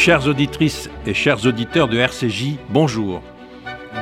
[0.00, 3.20] Chères auditrices et chers auditeurs de RCJ, bonjour.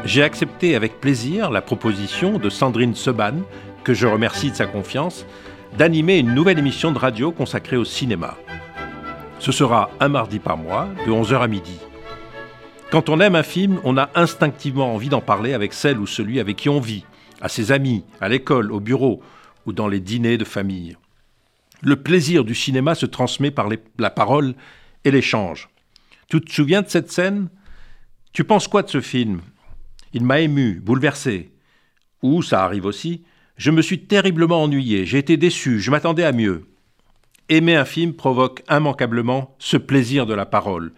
[0.05, 3.43] J'ai accepté avec plaisir la proposition de Sandrine Seban,
[3.83, 5.27] que je remercie de sa confiance,
[5.77, 8.37] d'animer une nouvelle émission de radio consacrée au cinéma.
[9.41, 11.81] Ce sera un mardi par mois, de 11h à midi.
[12.93, 16.39] Quand on aime un film, on a instinctivement envie d'en parler avec celle ou celui
[16.39, 17.07] avec qui on vit,
[17.41, 19.21] à ses amis, à l'école, au bureau
[19.67, 20.97] ou dans les dîners de famille.
[21.83, 24.55] Le plaisir du cinéma se transmet par la parole
[25.05, 25.69] et l'échange.
[26.29, 27.49] Tu te souviens de cette scène?
[28.35, 29.41] Tu penses quoi de ce film?
[30.13, 31.53] Il m'a ému, bouleversé.
[32.23, 33.25] Ou, ça arrive aussi,
[33.57, 36.67] je me suis terriblement ennuyé, j'ai été déçu, je m'attendais à mieux.
[37.49, 40.93] Aimer un film provoque immanquablement ce plaisir de la parole,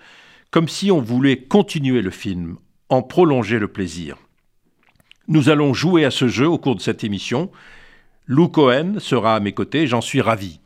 [0.51, 2.57] comme si on voulait continuer le film,
[2.88, 4.16] en prolonger le plaisir.
[5.29, 7.52] Nous allons jouer à ce jeu au cours de cette émission.
[8.27, 10.59] Lou Cohen sera à mes côtés, j'en suis ravi.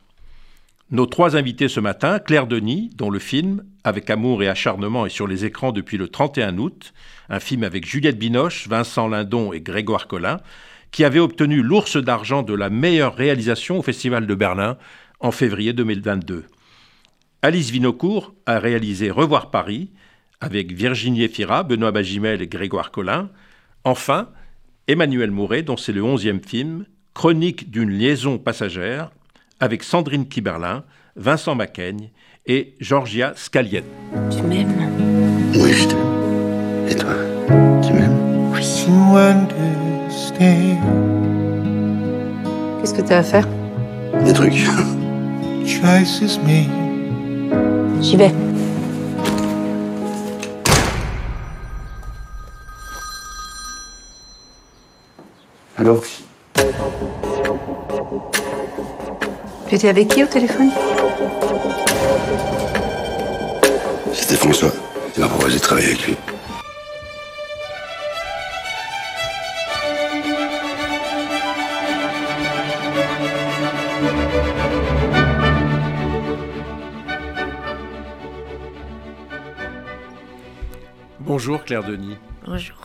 [0.91, 5.09] Nos trois invités ce matin, Claire Denis, dont le film, avec amour et acharnement, est
[5.09, 6.93] sur les écrans depuis le 31 août,
[7.27, 10.37] un film avec Juliette Binoche, Vincent Lindon et Grégoire Collin,
[10.91, 14.77] qui avait obtenu l'ours d'argent de la meilleure réalisation au Festival de Berlin
[15.19, 16.45] en février 2022.
[17.41, 19.89] Alice Vinocourt a réalisé Revoir Paris
[20.39, 23.31] avec Virginie Efira, Benoît Bagimel et Grégoire Collin.
[23.83, 24.29] Enfin,
[24.87, 29.09] Emmanuel Mouret, dont c'est le onzième film, Chronique d'une liaison passagère,
[29.59, 30.83] avec Sandrine Kiberlin,
[31.15, 32.09] Vincent Macaigne
[32.45, 33.85] et Georgia Scaliette.
[34.29, 34.73] Tu m'aimes
[35.55, 36.89] Oui, je t'aime.
[36.89, 37.13] Et toi
[37.85, 38.51] Tu m'aimes?
[38.53, 38.61] Oui.
[42.79, 43.47] Qu'est-ce que t'as à faire?
[44.23, 44.53] Des trucs.
[48.01, 48.31] J'y vais.
[55.77, 56.01] Allô?
[59.75, 60.69] Tu étais avec qui au téléphone
[64.13, 64.71] C'était François.
[65.17, 66.15] Il m'a proposé de travailler avec lui.
[81.19, 82.15] Bonjour Claire Denis.
[82.47, 82.77] Bonjour.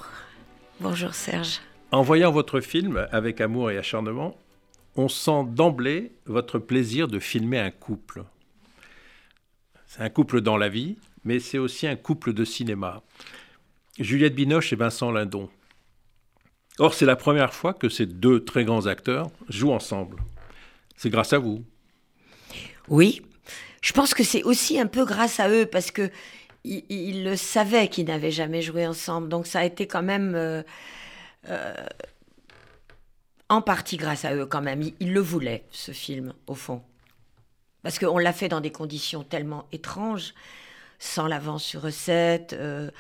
[0.81, 1.61] Bonjour Serge.
[1.93, 4.35] En voyant votre film avec amour et acharnement,
[4.97, 8.25] on sent d'emblée votre plaisir de filmer un couple.
[9.87, 13.03] C'est un couple dans la vie, mais c'est aussi un couple de cinéma.
[13.99, 15.51] Juliette Binoche et Vincent Lindon.
[16.79, 20.17] Or, c'est la première fois que ces deux très grands acteurs jouent ensemble.
[20.97, 21.65] C'est grâce à vous.
[22.89, 23.23] Oui,
[23.83, 26.11] je pense que c'est aussi un peu grâce à eux parce que
[26.65, 29.29] ils, le savaient qu'ils n'avaient jamais joué ensemble.
[29.29, 30.63] Donc ça a été quand même euh,
[31.49, 31.75] euh,
[33.51, 34.83] en partie grâce à eux quand même.
[35.01, 36.83] Ils, le voulaient, ce film, au fond.
[37.83, 40.35] Parce qu'on l'a fait dans des conditions tellement étranges,
[40.99, 42.91] sans l'avance sur recette, euh,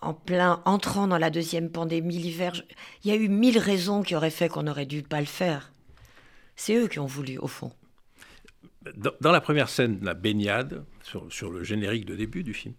[0.00, 2.52] en, plein entrant dans la deuxième pandémie l'hiver.
[3.02, 5.72] Il y a eu mille raisons qui auraient fait qu'on aurait dû pas le faire.
[6.56, 7.72] C'est eux qui ont voulu, au fond.
[8.96, 12.74] Dans, la première scène, la baignade, sur, le générique de début du film,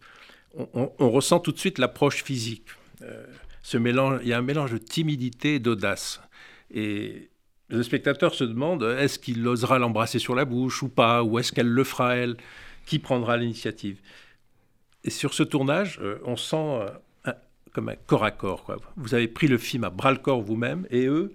[0.73, 2.67] on ressent tout de suite l'approche physique.
[3.01, 3.25] Euh,
[3.73, 6.21] il y a un mélange de timidité et d'audace.
[6.73, 7.29] Et
[7.69, 11.51] le spectateur se demande est-ce qu'il osera l'embrasser sur la bouche ou pas, ou est-ce
[11.51, 12.37] qu'elle le fera elle?
[12.85, 13.99] Qui prendra l'initiative?
[15.03, 16.89] Et sur ce tournage, euh, on sent euh,
[17.73, 18.65] comme un corps à corps.
[18.95, 21.33] Vous avez pris le film à bras le corps vous-même, et eux,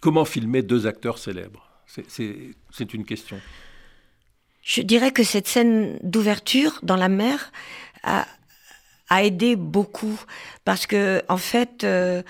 [0.00, 1.68] comment filmer deux acteurs célèbres?
[1.86, 3.38] C'est une question.
[4.62, 7.52] Je dirais que cette scène d'ouverture dans la mer
[8.02, 8.26] a,
[9.14, 10.18] a aidé beaucoup
[10.64, 12.22] parce que en fait euh,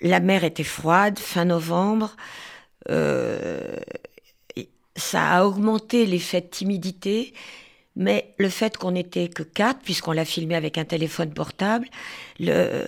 [0.00, 2.16] la mer était froide fin novembre.
[2.90, 3.76] euh,
[4.94, 7.32] ça a augmenté l'effet de timidité,
[7.96, 11.88] mais le fait qu'on n'était que quatre, puisqu'on l'a filmé avec un téléphone portable,
[12.38, 12.86] le,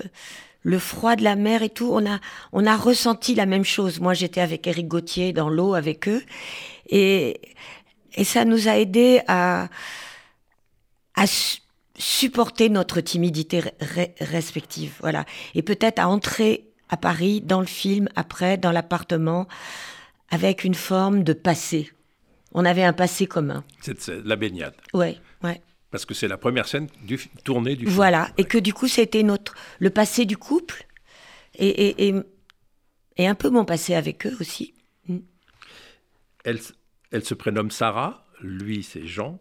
[0.63, 2.21] le froid de la mer et tout, on a,
[2.53, 4.01] on a ressenti la même chose.
[4.01, 6.23] Moi, j'étais avec Eric Gauthier dans l'eau avec eux,
[6.91, 7.41] et,
[8.17, 9.69] et ça nous a aidé à,
[11.15, 11.25] à
[11.97, 15.25] supporter notre timidité re- re- respective, voilà,
[15.55, 19.47] et peut-être à entrer à Paris dans le film après, dans l'appartement,
[20.31, 21.91] avec une forme de passé.
[22.53, 23.65] On avait un passé commun.
[23.81, 24.75] C'est la baignade.
[24.93, 25.61] Ouais, ouais.
[25.91, 27.95] Parce que c'est la première scène du, tournée du film.
[27.95, 30.87] Voilà, et que du coup, c'était notre le passé du couple
[31.57, 32.15] et, et, et,
[33.17, 34.75] et un peu mon passé avec eux aussi.
[36.45, 36.75] Elle, s-
[37.13, 39.41] elle se prénomme Sarah, lui c'est Jean.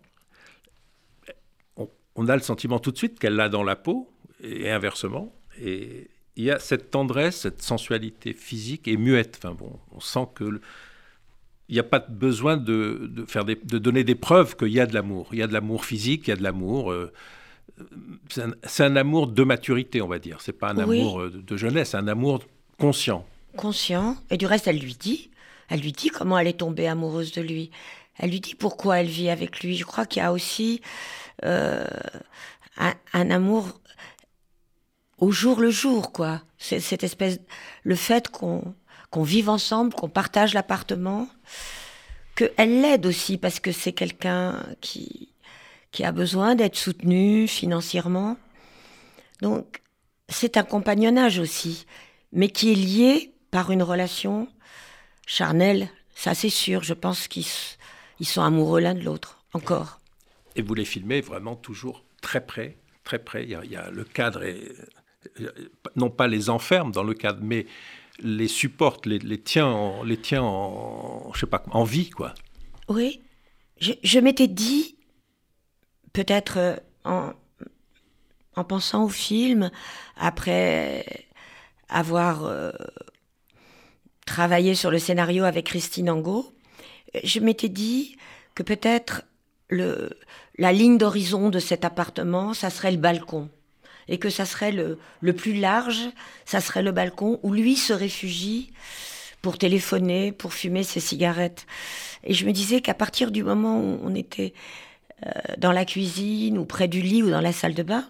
[2.15, 4.09] On, a le sentiment tout de suite qu'elle l'a dans la peau,
[4.43, 5.33] et inversement.
[5.61, 9.39] Et il y a cette tendresse, cette sensualité physique et muette.
[9.43, 10.61] Enfin bon, on sent que le-
[11.69, 14.79] il n'y a pas besoin de, de faire des- de donner des preuves qu'il y
[14.79, 15.29] a de l'amour.
[15.31, 16.91] Il y a de l'amour physique, il y a de l'amour.
[16.91, 17.11] euh,
[18.67, 20.41] c'est un, amour de maturité, on va dire.
[20.41, 20.99] C'est pas un Oui.
[20.99, 22.43] amour euh, de jeunesse, c'est un amour
[22.77, 23.25] conscient.
[23.57, 24.17] conscient.
[24.29, 25.29] Et du reste, elle lui dit.
[25.69, 27.71] Elle lui dit comment elle est tombée amoureuse de lui.
[28.19, 29.75] Elle lui dit pourquoi elle vit avec lui.
[29.75, 30.81] Je crois qu'il y a aussi
[31.43, 31.85] euh,
[32.77, 33.79] un, amour
[35.17, 36.41] au jour le jour, quoi.
[36.57, 37.39] C'est cette espèce,
[37.83, 38.75] le fait qu'on
[39.09, 41.27] qu'on vive ensemble, qu'on partage l'appartement,
[42.33, 45.29] que elle l'aide aussi parce que c'est quelqu'un qui
[45.91, 48.37] qui a besoin d'être soutenu financièrement.
[49.41, 49.81] Donc
[50.29, 51.85] c'est un compagnonnage aussi,
[52.31, 54.47] mais qui est lié par une relation
[55.27, 55.89] charnelle.
[56.15, 56.83] Ça c'est sûr.
[56.83, 57.45] Je pense qu'ils
[58.19, 59.99] ils sont amoureux l'un de l'autre encore.
[60.55, 63.43] Et vous les filmez vraiment toujours très près, très près.
[63.43, 64.71] Il y a, le cadre, est,
[65.39, 65.51] euh,
[65.95, 67.65] non pas les enferme dans le cadre, mais
[68.19, 72.33] les supporte, les, tient, en, les tient en, vie, quoi.
[72.87, 73.21] Oui,
[73.79, 74.95] je, m'étais dit,
[76.13, 77.33] peut-être euh, en,
[78.55, 79.71] en pensant au film,
[80.15, 81.25] après
[81.89, 82.71] avoir euh,
[84.25, 86.53] travaillé sur le scénario avec Christine Angot,
[87.23, 88.15] je m'étais dit
[88.55, 89.23] que peut-être
[89.69, 90.09] le,
[90.57, 93.49] la ligne d'horizon de cet appartement, ça serait le balcon.
[94.07, 96.09] Et que ça serait le, le plus large,
[96.45, 98.71] ça serait le balcon où lui se réfugie
[99.41, 101.65] pour téléphoner, pour fumer ses cigarettes.
[102.23, 104.53] Et je me disais qu'à partir du moment où on était
[105.25, 108.05] euh, dans la cuisine ou près du lit ou dans la salle de bain,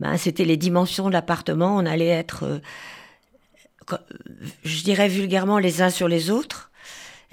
[0.00, 1.76] ben, c'était les dimensions de l'appartement.
[1.76, 3.98] On allait être, euh,
[4.64, 6.70] je dirais vulgairement, les uns sur les autres.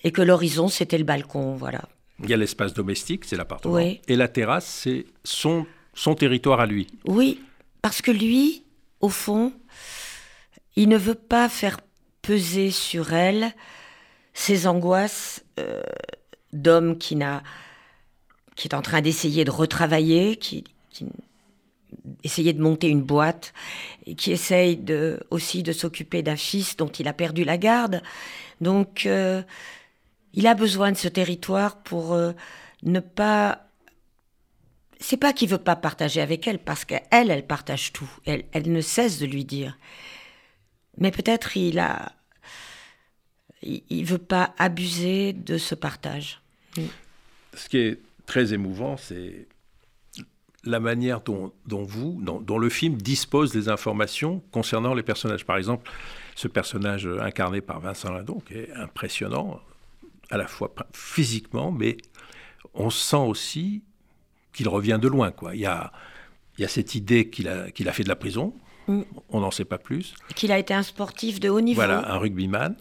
[0.03, 1.83] Et que l'horizon, c'était le balcon, voilà.
[2.23, 3.75] Il y a l'espace domestique, c'est l'appartement.
[3.75, 4.01] Oui.
[4.07, 6.87] Et la terrasse, c'est son, son territoire à lui.
[7.05, 7.39] Oui,
[7.81, 8.63] parce que lui,
[9.01, 9.53] au fond,
[10.75, 11.79] il ne veut pas faire
[12.21, 13.53] peser sur elle
[14.33, 15.83] ses angoisses euh,
[16.53, 17.43] d'homme qui n'a,
[18.55, 21.05] qui est en train d'essayer de retravailler, qui, qui
[22.23, 23.53] essayer de monter une boîte
[24.05, 28.01] et qui essaye de aussi de s'occuper d'un fils dont il a perdu la garde.
[28.61, 29.41] Donc, euh,
[30.33, 32.33] il a besoin de ce territoire pour euh,
[32.83, 33.67] ne pas
[35.03, 38.09] c'est pas qu'il veut pas partager avec elle, parce qu'elle, elle partage tout.
[38.25, 39.77] Elle, elle ne cesse de lui dire.
[40.97, 42.13] Mais peut-être il a,
[43.61, 46.41] il, veut pas abuser de ce partage.
[47.53, 49.47] Ce qui est très émouvant, c'est
[50.63, 55.45] la manière dont vous, dont, dont le film dispose des informations concernant les personnages.
[55.45, 55.91] Par exemple,
[56.35, 59.59] ce personnage incarné par Vincent Lindon, qui est impressionnant,
[60.29, 61.97] à la fois physiquement, mais
[62.73, 63.83] on sent aussi
[64.53, 65.31] qu'il revient de loin.
[65.31, 65.55] Quoi.
[65.55, 65.91] Il, y a,
[66.57, 68.53] il y a cette idée qu'il a, qu'il a fait de la prison,
[68.85, 69.03] Mm.
[69.29, 70.13] on n'en sait pas plus.
[70.35, 71.75] Qu'il a été un sportif de haut niveau.
[71.79, 72.75] Voilà, un rugbyman.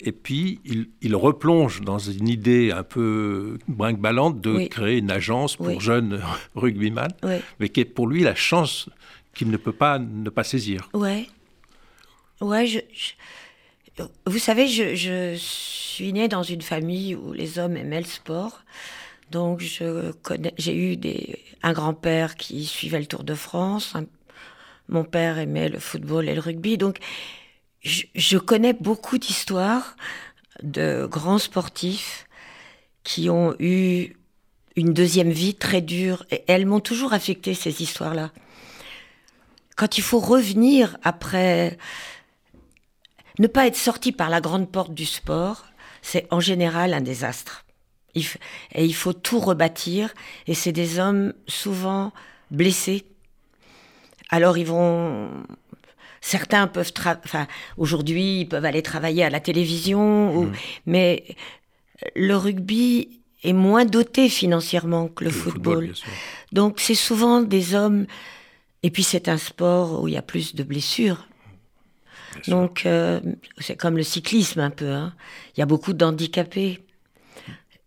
[0.00, 4.68] Et puis, il, il replonge dans une idée un peu brinque-ballante de Oui.
[4.70, 5.76] créer une agence pour Oui.
[5.78, 6.22] jeunes
[6.54, 7.34] rugbyman, Oui.
[7.60, 8.88] mais qui est pour lui la chance
[9.34, 10.88] qu'il ne peut pas ne pas saisir.
[10.94, 11.26] Ouais.
[12.40, 13.12] Ouais, je, je-
[14.26, 18.62] Vous savez, je, je suis née dans une famille où les hommes aimaient le sport.
[19.30, 23.94] Donc, j'ai eu des, un grand-père qui suivait le Tour de France.
[24.88, 26.76] mon père aimait le football et le rugby.
[26.78, 26.98] Donc,
[27.80, 29.96] je, je connais beaucoup d'histoires
[30.62, 32.26] de grands sportifs
[33.02, 34.16] qui ont eu
[34.76, 36.26] une deuxième vie très dure.
[36.30, 38.30] Et elles m'ont toujours affecté, ces histoires-là
[39.76, 41.76] quand il faut revenir après
[43.38, 45.64] ne pas être sorti par la grande porte du sport,
[46.02, 47.64] c'est en général un désastre.
[48.14, 50.14] Et il faut tout rebâtir,
[50.46, 52.12] et c'est des hommes souvent
[52.50, 53.04] blessés.
[54.30, 55.28] Alors ils vont,
[56.22, 56.92] certains peuvent,
[57.24, 60.50] enfin aujourd'hui ils peuvent aller travailler à la télévision, ou-
[60.86, 61.24] mais
[62.14, 65.92] le rugby est moins doté financièrement que le, football.
[66.52, 68.06] Donc c'est souvent des hommes,
[68.82, 71.28] et puis c'est un sport où il y a plus de blessures.
[72.48, 73.20] Donc euh,
[73.58, 74.90] c'est comme le cyclisme un peu.
[74.90, 75.14] hein.
[75.56, 76.84] Il y a beaucoup d'handicapés.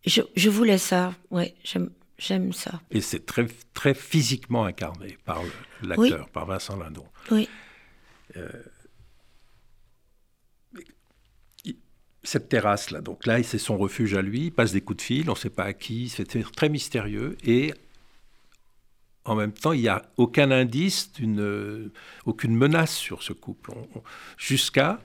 [0.06, 2.82] Je, je voulais ça, ouais, j'aime, ça.
[2.92, 5.42] Et c'est très, très physiquement incarné par
[5.84, 7.06] l'acteur, par Vincent Lindon.
[7.32, 7.48] Oui,
[12.24, 15.30] Cette terrasse-là, donc là, c'est son refuge à lui, il passe des coups de fil,
[15.30, 17.38] on ne sait pas à qui, c'est très mystérieux.
[17.44, 17.74] Et
[19.26, 21.92] en même temps, il n'y a aucun indice, d'une, euh,
[22.26, 23.72] aucune menace sur ce couple.
[24.38, 25.00] Jusqu'à,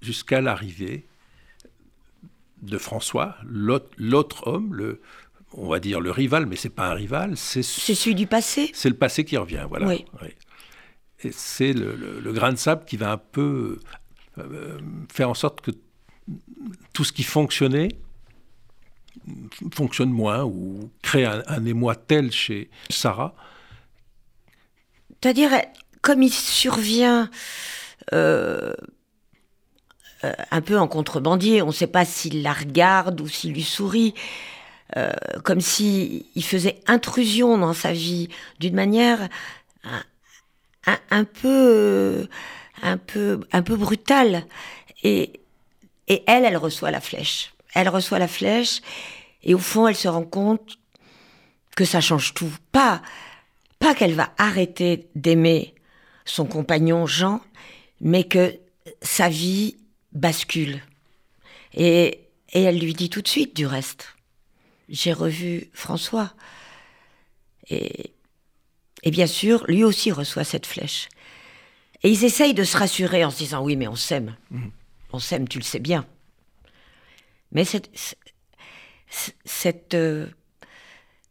[0.00, 1.06] jusqu'à l'arrivée
[2.62, 5.00] de François, l'autre, l'autre homme, le,
[5.52, 8.70] on va dire le rival, mais c'est pas un rival, c'est, c'est celui du passé.
[8.74, 9.86] c'est le passé qui revient, voilà.
[9.86, 10.04] Oui.
[10.22, 10.28] Oui.
[11.22, 13.78] Et c'est le, le- le grain de sable qui va un peu
[14.38, 14.78] euh,
[15.12, 15.70] faire en sorte que
[16.92, 17.88] tout ce qui fonctionnait
[19.74, 23.34] fonctionne moins ou crée un, émoi tel chez Sarah
[25.22, 25.50] C'est-à-dire,
[26.02, 27.30] comme il survient
[28.12, 28.72] euh,
[30.24, 33.62] euh, un peu en contrebandier, on ne sait pas s'il la regarde ou s'il lui
[33.62, 34.14] sourit,
[34.96, 35.10] euh,
[35.42, 38.28] comme s'il faisait intrusion dans sa vie
[38.60, 39.28] d'une manière
[41.10, 42.28] un, peu,
[42.82, 44.46] un peu, un peu brutale.
[45.02, 45.40] Et,
[46.08, 47.52] et elle, elle reçoit la flèche.
[47.74, 48.80] Elle reçoit la flèche
[49.46, 50.78] et au fond, elle se rend compte
[51.76, 52.52] que ça change tout.
[52.72, 53.00] Pas,
[53.78, 55.74] pas qu'elle va arrêter d'aimer
[56.24, 57.40] son compagnon Jean,
[58.00, 58.58] mais que
[59.02, 59.76] sa vie
[60.12, 60.82] bascule.
[61.74, 62.22] Et,
[62.52, 64.16] et elle lui dit tout de suite du reste.
[64.88, 66.34] J'ai revu François.
[67.70, 68.12] Et,
[69.04, 71.08] et bien sûr, lui aussi reçoit cette flèche.
[72.02, 74.34] Et ils essayent de se rassurer en se disant oui, mais on s'aime.
[74.50, 74.68] Mmh.
[75.12, 76.04] On s'aime, tu le sais bien.
[77.52, 77.90] Mais cette,
[79.44, 80.26] cette, euh,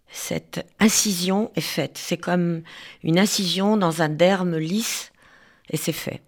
[0.09, 1.97] cette incision est faite.
[1.97, 2.61] C'est comme
[3.03, 5.11] une incision dans un derme lisse
[5.69, 6.21] et c'est fait.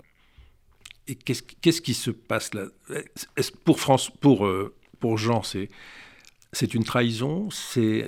[1.08, 2.66] Et qu'est-ce qui se passe là?
[2.89, 3.04] Euh,
[5.00, 7.50] pour Jean, c'est une trahison?
[7.50, 8.06] C'est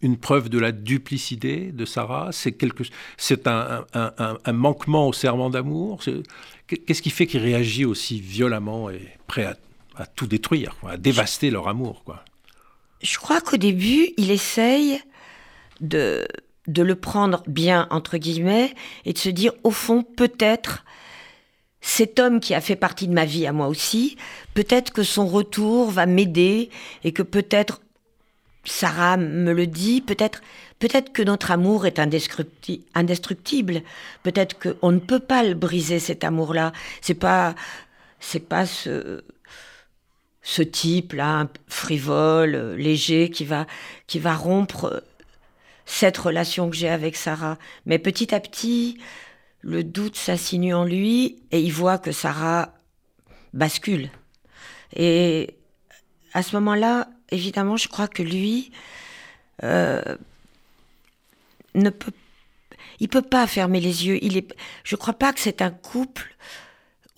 [0.00, 2.30] une, preuve de la duplicité de Sarah?
[2.32, 6.00] C'est un, manquement au serment d'amour?
[6.66, 9.44] Qu'est-ce qui fait qu'il réagit aussi violemment et prêt
[9.94, 12.02] à, tout détruire, à dévaster leur amour
[13.02, 15.00] Je crois qu'au début, il essaye
[15.80, 16.26] de,
[16.68, 20.84] de le prendre bien, entre guillemets, et de se dire, au fond, peut-être
[21.80, 24.16] cet homme qui a fait partie de ma vie à moi aussi,
[24.54, 26.70] peut-être que son retour va m'aider
[27.02, 27.80] et que peut-être
[28.64, 30.40] Sarah me le dit, peut-être
[30.78, 33.82] peut-être que notre amour est indestructible,
[34.22, 36.72] peut-être qu'on ne peut pas le briser cet amour-là.
[37.00, 37.56] C'est pas
[38.20, 39.24] c'est pas ce
[40.42, 43.66] ce type là frivole, léger qui va
[44.06, 45.02] qui va rompre
[45.86, 48.98] cette relation que j'ai avec Sarah, mais petit à petit,
[49.60, 52.74] le doute s'assinue en lui et il voit que Sarah
[53.52, 54.10] bascule.
[54.94, 55.56] Et
[56.34, 58.72] à ce moment-là, évidemment, je crois que lui
[59.62, 60.02] euh,
[61.74, 62.12] ne peut,
[63.00, 64.18] il peut pas fermer les yeux.
[64.22, 66.34] Il est, je crois pas que c'est un couple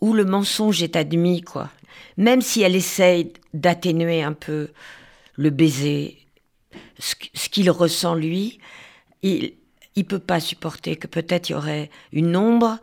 [0.01, 1.71] où le mensonge est admis, quoi.
[2.17, 4.71] Même si elle essaye d'atténuer un peu
[5.37, 6.19] le baiser,
[6.99, 7.15] ce,
[7.49, 8.59] qu'il ressent lui,
[9.23, 9.55] il,
[9.97, 12.79] il peut pas supporter que peut-être il y aurait une ombre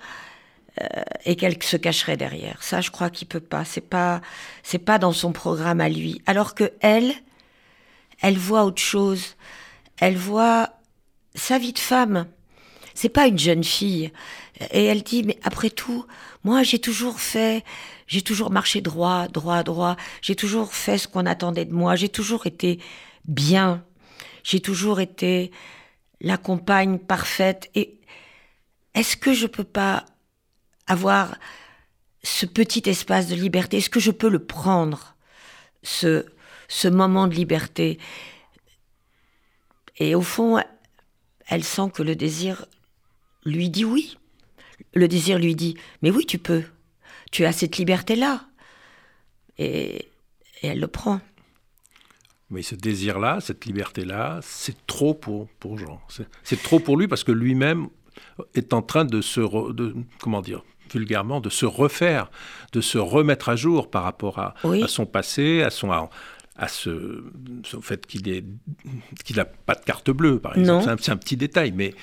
[0.81, 0.87] euh,
[1.25, 2.63] et qu'elle se cacherait derrière.
[2.63, 3.65] Ça, je crois qu'il peut pas.
[3.65, 4.21] C'est pas,
[4.85, 6.21] pas dans son programme à lui.
[6.25, 7.13] Alors que elle,
[8.21, 9.35] elle voit autre chose.
[9.99, 10.69] Elle voit
[11.35, 12.27] sa vie de femme.
[12.93, 14.11] C'est pas une jeune fille.
[14.69, 16.05] Et elle dit, mais après tout,
[16.43, 17.63] moi, j'ai toujours fait,
[18.07, 19.95] j'ai toujours marché droit, droit, droit.
[20.21, 21.95] J'ai toujours fait ce qu'on attendait de moi.
[21.95, 22.79] J'ai toujours été
[23.25, 23.83] bien.
[24.43, 25.51] J'ai toujours été
[26.19, 27.69] la compagne parfaite.
[27.75, 27.99] Et
[28.93, 30.05] est-ce que je peux pas
[30.87, 31.35] avoir
[32.23, 33.77] ce petit espace de liberté?
[33.77, 35.15] Est-ce que je peux le prendre,
[35.81, 36.25] ce,
[36.67, 37.97] ce moment de liberté?
[39.97, 40.61] Et au fond,
[41.47, 42.65] elle sent que le désir
[43.43, 44.17] lui dit oui.
[44.93, 46.63] Le désir lui dit, mais oui, tu peux.
[47.31, 48.45] Tu as cette liberté-là.
[49.57, 50.09] Et,
[50.61, 51.21] et elle le prend.
[52.49, 56.01] Mais ce désir-là, cette liberté-là, c'est trop pour, pour Jean.
[56.43, 57.87] C'est trop pour lui parce que lui-même
[58.55, 59.39] est en train de se,
[59.71, 62.29] de, comment dire, vulgairement, de se refaire,
[62.73, 66.09] de se remettre à jour par rapport à, à son passé, à son, à,
[66.67, 67.23] ce,
[67.73, 68.23] au fait qu'il
[69.23, 70.99] qu'il n'a pas de carte bleue, par exemple.
[71.01, 71.93] C'est un, petit détail, mais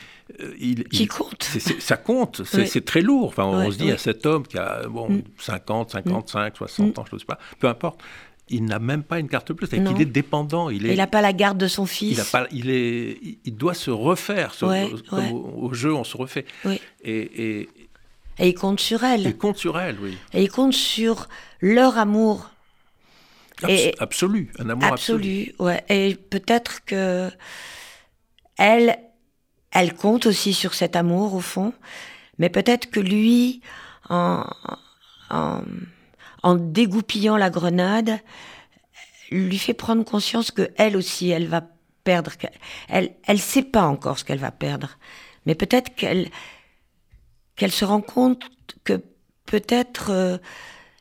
[0.41, 1.43] euh, il, qui compte.
[1.79, 3.29] ça compte, c'est très lourd.
[3.29, 7.17] Enfin, on se dit à cet homme qui a bon, 50, 55, 60 ans, je
[7.17, 8.01] ne sais pas, peu importe
[8.51, 10.71] il n'a même pas une carte bleue, c'est-à-dire qu'il est dépendant.
[10.71, 12.17] Il n'a pas la garde de son fils.
[12.17, 14.55] Il, a pas, il, est, il doit se refaire.
[14.59, 16.45] comme Au, jeu, on se refait.
[17.05, 17.69] Et, et,
[18.41, 19.23] il compte sur elle.
[19.23, 20.17] Il compte sur elle, oui.
[20.33, 21.29] Et il compte sur
[21.61, 22.51] leur amour.
[23.99, 25.51] Absolu, un amour absolu.
[25.51, 25.55] absolu.
[25.59, 25.85] Ouais.
[25.89, 27.31] Et peut-être que
[28.57, 28.99] elle,
[29.71, 31.73] elle compte aussi sur cet amour au fond,
[32.39, 33.61] mais peut-être que lui,
[34.09, 34.45] en,
[35.31, 35.63] en
[36.43, 38.19] en dégoupillant la grenade,
[39.31, 41.63] lui fait prendre conscience que elle aussi, elle va
[42.05, 42.33] perdre.
[42.89, 44.99] Elle, elle sait pas encore ce qu'elle va perdre,
[45.47, 46.31] mais peut-être qu'elle,
[47.57, 48.45] qu'elle se rend compte
[48.85, 49.03] que
[49.47, 50.39] peut-être euh,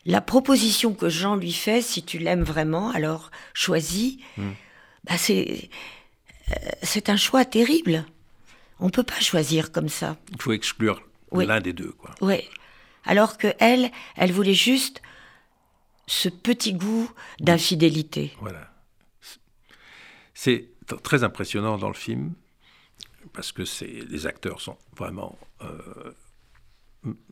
[0.08, 4.18] la proposition que Jean lui fait, si tu l'aimes vraiment, alors choisis.
[4.38, 4.54] Hmm.
[5.04, 5.70] Bah c'est,
[6.52, 8.06] euh, c'est un choix terrible.
[8.80, 10.18] On peut pas choisir comme ça.
[10.32, 11.02] Il faut exclure
[11.34, 12.16] l'un des deux, quoi.
[12.22, 12.42] Oui.
[13.04, 15.02] Alors que elle, elle voulait juste
[16.08, 18.34] ce petit goût d'infidélité.
[18.40, 18.72] Voilà.
[20.34, 20.70] C'est
[21.04, 22.34] très impressionnant dans le film
[23.34, 23.64] parce que
[24.10, 26.14] les acteurs sont vraiment euh,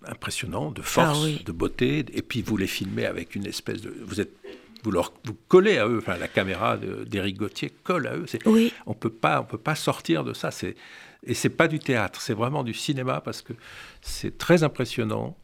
[0.08, 1.42] impressionnants, de force, Ah oui.
[1.46, 4.34] de beauté, et puis vous les filmez avec une espèce de, vous êtes,
[4.84, 8.26] vous leur, vous collez à eux, enfin la caméra d'Éric Gauthier colle à eux.
[8.46, 8.72] Oui.
[8.86, 10.52] On peut pas, on peut pas sortir de ça.
[10.52, 10.76] C'est
[11.28, 13.54] et c'est pas du théâtre, c'est vraiment du cinéma parce que
[14.02, 15.36] c'est très impressionnant.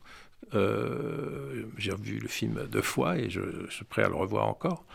[0.53, 4.47] Euh, J'ai revu le film deux fois et je, je suis prêt à le revoir
[4.47, 4.85] encore.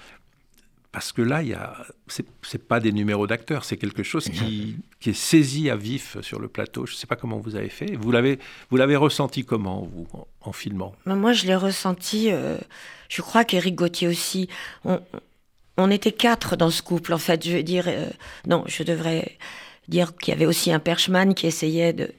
[0.97, 1.77] Parce que là, il y a,
[2.07, 6.17] c'est c'est pas des numéros d'acteurs, c'est quelque chose qui, qui est saisi à vif
[6.23, 6.87] sur le plateau.
[6.87, 7.97] Je ne sais pas comment vous avez fait.
[7.97, 8.39] Vous l'avez,
[8.71, 10.95] vous l'avez ressenti comment vous en, en filmant?
[11.05, 12.31] Mais Moi, je l'ai ressenti.
[12.33, 12.57] euh,
[13.11, 14.49] je crois qu'Éric Gauthier aussi.
[14.87, 15.03] On,
[15.77, 17.45] on était quatre dans ce couple, en fait.
[17.47, 18.09] Je veux dire, euh,
[18.47, 19.37] non, je devrais
[19.89, 22.11] dire qu'il y avait aussi un perchman qui essayait de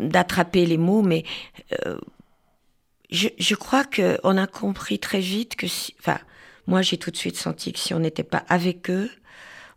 [0.00, 1.22] d'attraper les mots, mais
[1.86, 1.98] euh,
[3.10, 6.18] je, je crois que on a compris très vite que, si, enfin,
[6.66, 9.10] moi, j'ai tout de suite senti que si on n'était pas avec eux,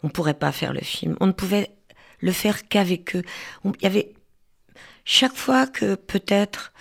[0.03, 1.15] on pourrait pas faire le film.
[1.19, 1.71] On ne pouvait
[2.19, 3.23] le faire qu'avec eux.
[3.65, 4.13] Il y avait
[5.05, 6.71] chaque fois que peut-être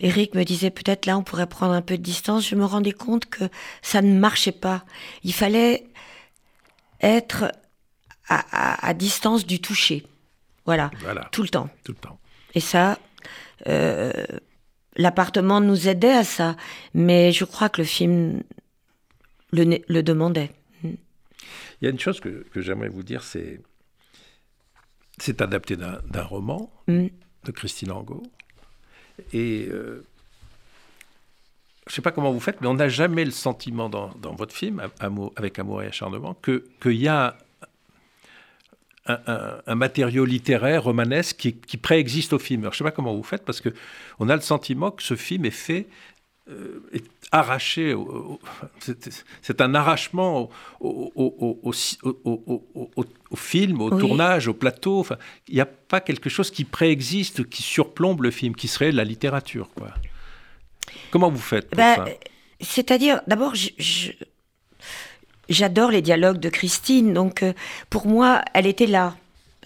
[0.00, 2.92] Eric me disait peut-être là on pourrait prendre un peu de distance, je me rendais
[2.92, 3.44] compte que
[3.82, 4.84] ça ne marchait pas.
[5.22, 5.84] Il fallait
[7.00, 7.52] être
[8.28, 10.06] à, à- à distance du toucher.
[10.66, 11.68] Voilà, Voilà, tout le temps.
[11.84, 12.18] tout le temps.
[12.54, 12.98] Et ça,
[13.66, 14.12] euh,
[14.96, 16.56] l'appartement nous aidait à ça,
[16.94, 18.42] mais je crois que le film
[19.52, 20.50] le, demandait.
[20.84, 20.96] Il
[21.82, 23.60] y a une chose que, que j'aimerais vous dire, c'est
[25.18, 27.06] c'est adapté d'un roman Mm.
[27.44, 28.22] de Christine Angot.
[29.32, 30.04] Et euh,
[31.86, 34.34] je ne sais pas comment vous faites, mais on n'a jamais le sentiment dans, dans
[34.34, 37.36] votre film, Amour- avec Amour et acharnement, que- qu'il y a
[39.06, 42.62] un, un- un matériau littéraire romanesque qui, qui préexiste au film.
[42.62, 45.14] Alors, je ne sais pas comment vous faites, parce qu'on a le sentiment que ce
[45.16, 45.86] film est fait,
[46.92, 47.96] est arraché,
[49.40, 50.50] c'est un arrachement
[50.80, 51.72] au,
[53.36, 54.00] film, au Oui.
[54.00, 55.00] tournage, au plateau.
[55.00, 55.16] Enfin,
[55.48, 59.04] il n'y a pas quelque chose qui préexiste, qui surplombe le film, qui serait la
[59.04, 59.70] littérature.
[59.74, 59.88] Quoi.
[61.10, 62.06] Comment vous faites pour Ben, ça
[62.60, 63.54] C'est-à-dire, d'abord,
[65.48, 67.52] j'adore les dialogues de Christine, donc euh,
[67.88, 69.16] pour moi, elle était là.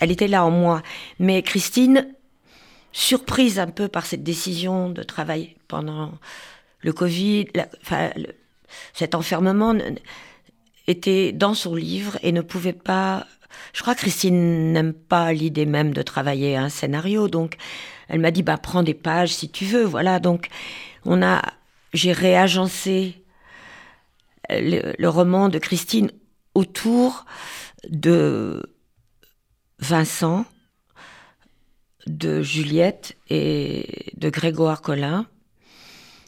[0.01, 0.83] Elle était là en moi.
[1.19, 2.15] Mais Christine,
[2.93, 6.13] surprise un peu par cette décision de travailler pendant
[6.87, 7.47] le Covid,
[8.95, 9.75] cet enfermement,
[10.87, 13.27] était dans son livre et ne pouvait pas.
[13.73, 17.57] Je crois que Christine n'aime pas l'idée même de travailler un scénario, donc
[18.09, 20.21] elle m'a dit bah prends des pages si tu veux, voilà.
[20.21, 20.47] Donc
[21.05, 21.43] on a,
[21.93, 23.21] j'ai réagencé
[24.49, 26.13] le, le roman de Christine
[26.55, 27.25] autour
[27.89, 28.63] de
[29.81, 30.45] Vincent,
[32.07, 35.27] de Juliette et de Grégoire Collin.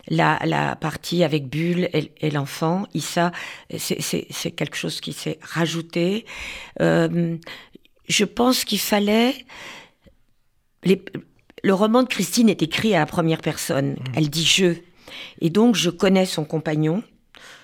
[0.08, 3.30] La, la partie avec Bulle et, et l'enfant, Issa,
[3.76, 6.24] c'est- quelque chose qui s'est rajouté.
[6.80, 7.36] Euh,
[8.08, 9.34] je pense qu'il fallait...
[10.84, 11.04] les-
[11.64, 13.96] le roman de Christine est écrit à la première personne.
[14.14, 14.74] Elle dit je.
[15.40, 17.02] Et donc, je connais son compagnon.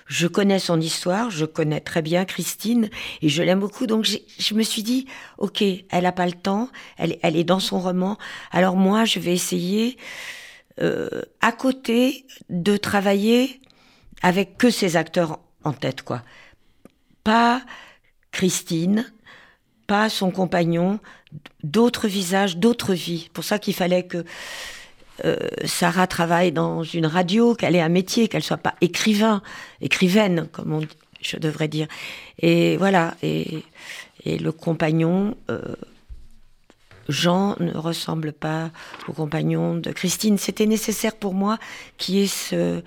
[0.07, 2.91] Je connais son histoire, je connais très bien Christine
[3.23, 3.87] et je l'aime beaucoup.
[3.87, 5.07] Donc je me suis dit,
[5.39, 8.19] ok, elle n'a pas le temps, elle, elle est dans son roman.
[8.51, 9.97] Alors moi, je vais essayer
[10.81, 13.61] euh, à côté de travailler
[14.21, 16.21] avec que ces acteurs en tête, quoi.
[17.23, 17.61] Pas
[18.31, 19.11] Christine,
[19.87, 20.99] pas son compagnon,
[21.63, 23.29] d'autres visages, d'autres vies.
[23.33, 24.25] Pour ça qu'il fallait que
[25.23, 29.41] euh, Sarah travaille dans une radio, qu'elle ait un métier, qu'elle soit pas écrivain,
[29.81, 30.81] écrivaine, comme on,
[31.21, 31.87] je devrais dire.
[32.39, 33.15] Et voilà.
[33.23, 33.63] Et,
[34.25, 35.75] et le compagnon, euh,
[37.07, 38.71] Jean ne ressemble pas
[39.07, 40.37] au compagnon de Christine.
[40.37, 41.57] C'était nécessaire pour moi
[41.97, 42.81] qu'il y ait ce.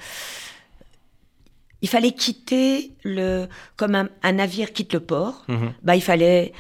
[1.83, 3.47] Il fallait quitter le.
[3.77, 5.73] Comme un, un navire quitte le port, Mhm.
[5.83, 6.53] bah, il fallait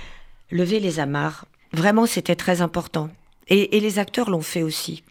[0.51, 1.47] lever les amarres.
[1.73, 3.11] Vraiment, c'était très important.
[3.49, 5.03] Et, et les acteurs l'ont fait aussi.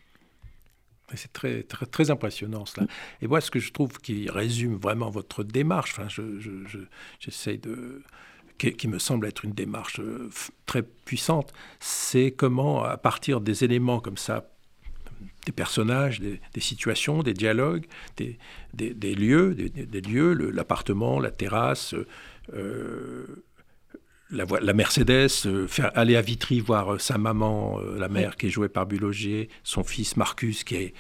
[1.16, 2.86] C'est très, très, très impressionnant cela.
[3.22, 6.80] Et moi, ce que je trouve qui résume vraiment votre démarche, enfin, je, je, je-
[7.20, 8.04] j'essaye de,
[8.58, 10.30] qui, qui me semble être une démarche euh,
[10.66, 14.50] très puissante, c'est comment, à partir des éléments comme ça,
[15.46, 17.86] des personnages, des, des situations, des dialogues,
[18.18, 18.38] des,
[18.74, 21.96] des, des lieux, des, lieux, l'appartement, la terrasse,
[22.54, 23.44] euh,
[24.30, 28.48] la, Mercedes, euh, faire aller à Vitry voir euh, sa maman, euh, la mère qui
[28.48, 30.94] est jouée par Bulogier, son fils Marcus qui est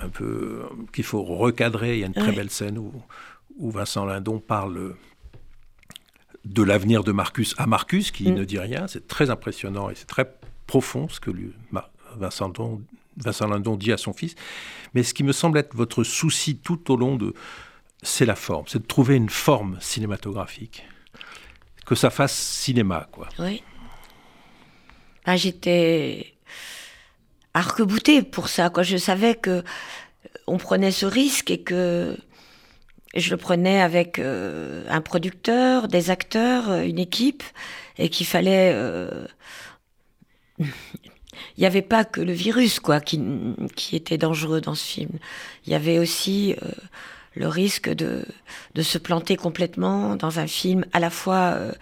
[0.00, 1.94] un peu qu'il faut recadrer.
[1.94, 2.92] Il y a une très belle scène où,
[3.56, 4.94] où Vincent Lindon parle
[6.48, 8.34] de l'avenir de Marcus à Marcus qui Mm.
[8.34, 8.86] ne dit rien.
[8.88, 10.34] C'est très impressionnant et c'est très
[10.66, 11.52] profond ce que lui,
[12.16, 12.82] Vincent, Lindon,
[13.16, 14.34] Vincent Lindon dit à son fils.
[14.94, 17.34] Mais ce qui me semble être votre souci tout au long de,
[18.02, 20.84] c'est la forme, c'est de trouver une forme cinématographique.
[21.86, 23.28] que ça fasse cinéma, quoi.
[23.38, 23.62] Oui.
[25.24, 26.34] Ah, J'étais
[27.54, 28.70] arc-boutée pour ça.
[28.70, 28.82] Quoi.
[28.82, 29.62] Je savais que
[30.46, 32.16] on prenait ce risque et que
[33.14, 37.42] je le prenais avec euh, un producteur, des acteurs, euh, une équipe,
[37.98, 38.72] et qu'il fallait.
[38.74, 39.26] euh,
[41.56, 43.20] Il n'y avait pas que le virus, quoi, qui,
[43.76, 45.10] qui était dangereux dans ce film.
[45.66, 46.70] Il y avait aussi euh,
[47.34, 48.24] le risque de,
[48.74, 51.72] de se planter complètement dans un film à la fois euh,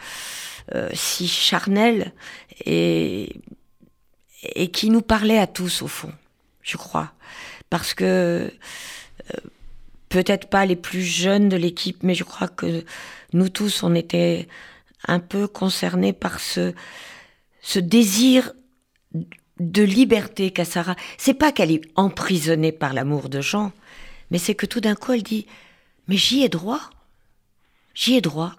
[0.74, 2.12] euh, si charnel
[2.64, 3.40] et,
[4.42, 6.12] et qui nous parlait à tous, au fond,
[6.62, 7.12] je crois.
[7.70, 8.52] Parce que
[10.16, 12.87] peut-être pas les plus jeunes de l'équipe, mais je crois que
[13.35, 14.48] nous tous, on était
[15.07, 16.72] un peu concernés par ce,
[17.76, 18.55] désir
[19.61, 20.96] de liberté qu'a Sarah.
[21.18, 23.72] C'est pas qu'elle est emprisonnée par l'amour de Jean,
[24.31, 25.46] mais c'est que tout d'un coup elle dit
[26.09, 26.81] Mais j'y ai droit.
[27.92, 28.55] J'y ai droit.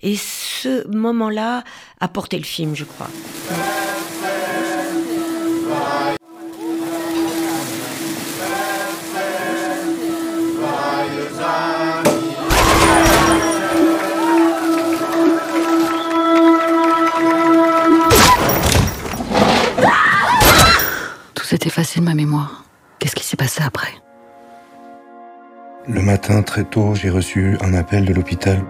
[0.00, 1.64] Et ce moment-là
[2.00, 3.10] a porté le film, je crois.
[21.62, 22.64] S'est effacé de ma mémoire.
[22.98, 23.92] Qu'est-ce qui s'est passé après?
[25.86, 28.64] Le matin, très tôt, j'ai reçu un appel de l'hôpital.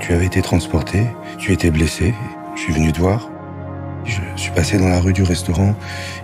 [0.00, 1.06] Tu avais été transporté,
[1.38, 2.14] tu étais blessé,
[2.54, 3.28] je suis venu te voir.
[4.04, 5.74] Je suis passé dans la rue du restaurant,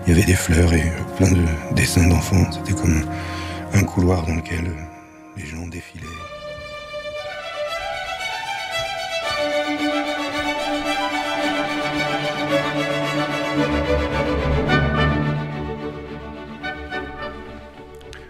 [0.06, 2.50] il y avait des fleurs et plein de dessins d'enfants.
[2.50, 3.04] C'était comme
[3.74, 4.72] un couloir dans lequel
[5.36, 6.07] les gens défilaient.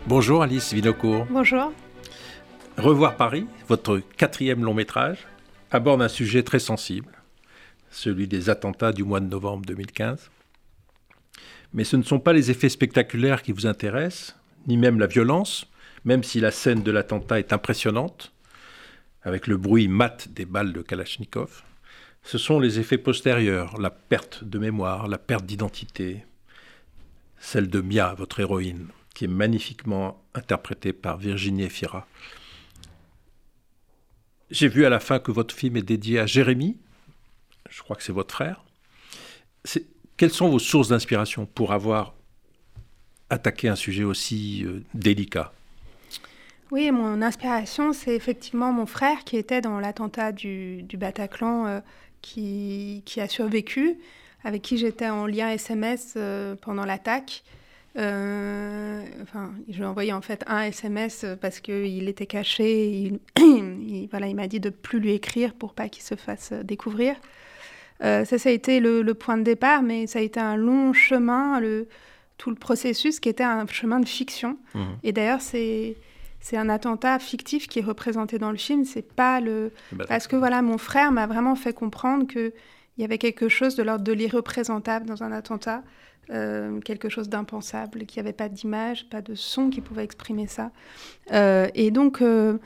[0.09, 1.27] Bonjour Alice Vinocourt.
[1.29, 1.71] Bonjour.
[2.79, 5.27] Revoir Paris, votre quatrième long métrage,
[5.71, 7.13] aborde un sujet très sensible,
[7.91, 10.31] celui des attentats du mois de novembre 2015.
[11.75, 14.35] Mais ce ne sont pas les effets spectaculaires qui vous intéressent,
[14.67, 15.67] ni même la violence,
[16.07, 18.33] même si la scène de l'attentat est impressionnante,
[19.25, 21.65] avec le bruit mat des balles de Kalachnikov.
[22.23, 26.25] Ce sont les effets postérieurs, la perte de mémoire, la perte d'identité,
[27.39, 28.87] celle de Mia, votre héroïne,
[29.19, 32.07] qui est magnifiquement interprétée par Virginie Efira.
[34.49, 36.77] J'ai vu à la fin que votre film est dédié à Jérémy,
[37.69, 38.63] je crois que c'est votre frère.
[40.17, 42.15] Quelles sont vos sources d'inspiration pour avoir
[43.29, 45.53] attaqué un sujet aussi euh, délicat?
[46.71, 51.81] Oui, mon inspiration, c'est effectivement mon frère qui était dans l'attentat du, Bataclan, euh,
[52.23, 53.99] qui, qui a survécu,
[54.45, 57.43] avec qui j'étais en lien SMS euh, pendant l'attaque.
[57.97, 62.89] Euh, enfin, je lui ai envoyé en fait un SMS parce qu'il était caché.
[62.91, 66.53] Il, il- voilà, il m'a dit de plus lui écrire pour pas qu'il se fasse
[66.53, 67.17] découvrir.
[68.05, 70.57] Euh, ça, ça a été le, le point de départ, mais ça a été un
[70.57, 71.89] long chemin, le,
[72.37, 74.59] tout le processus qui était un chemin de fiction.
[74.75, 74.83] Mhm.
[75.03, 75.97] Et d'ailleurs, c'est
[76.41, 78.85] c'est un attentat fictif qui est représenté dans le film.
[78.85, 82.53] C'est pas le Le parce que voilà, mon frère m'a vraiment fait comprendre que
[82.97, 85.83] il y avait quelque chose de l'ordre de l'irreprésentable dans un attentat,
[86.31, 90.47] euh, quelque chose d'impensable, qu'il n'y avait pas d'image, pas de son qui pouvait exprimer
[90.47, 90.71] ça.
[91.33, 92.59] Euh, et donc, euh,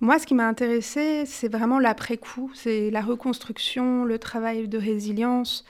[0.00, 5.64] moi, ce qui m'a intéressé, c'est vraiment l'après-coup, c'est la reconstruction, le travail de résilience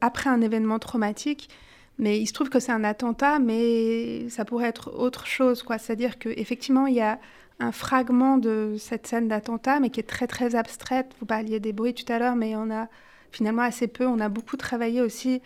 [0.00, 1.50] après un événement traumatique.
[1.98, 5.76] Mais il se trouve que c'est un attentat, mais ça pourrait être autre chose, quoi.
[5.76, 7.18] C'est-à-dire qu'effectivement, il y a
[7.60, 11.12] un fragment de cette scène d'attentat, mais qui est très très abstraite.
[11.20, 12.88] Vous parliez des bruits tout à l'heure, mais on a
[13.30, 14.06] finalement assez peu.
[14.06, 15.42] On a beaucoup travaillé aussi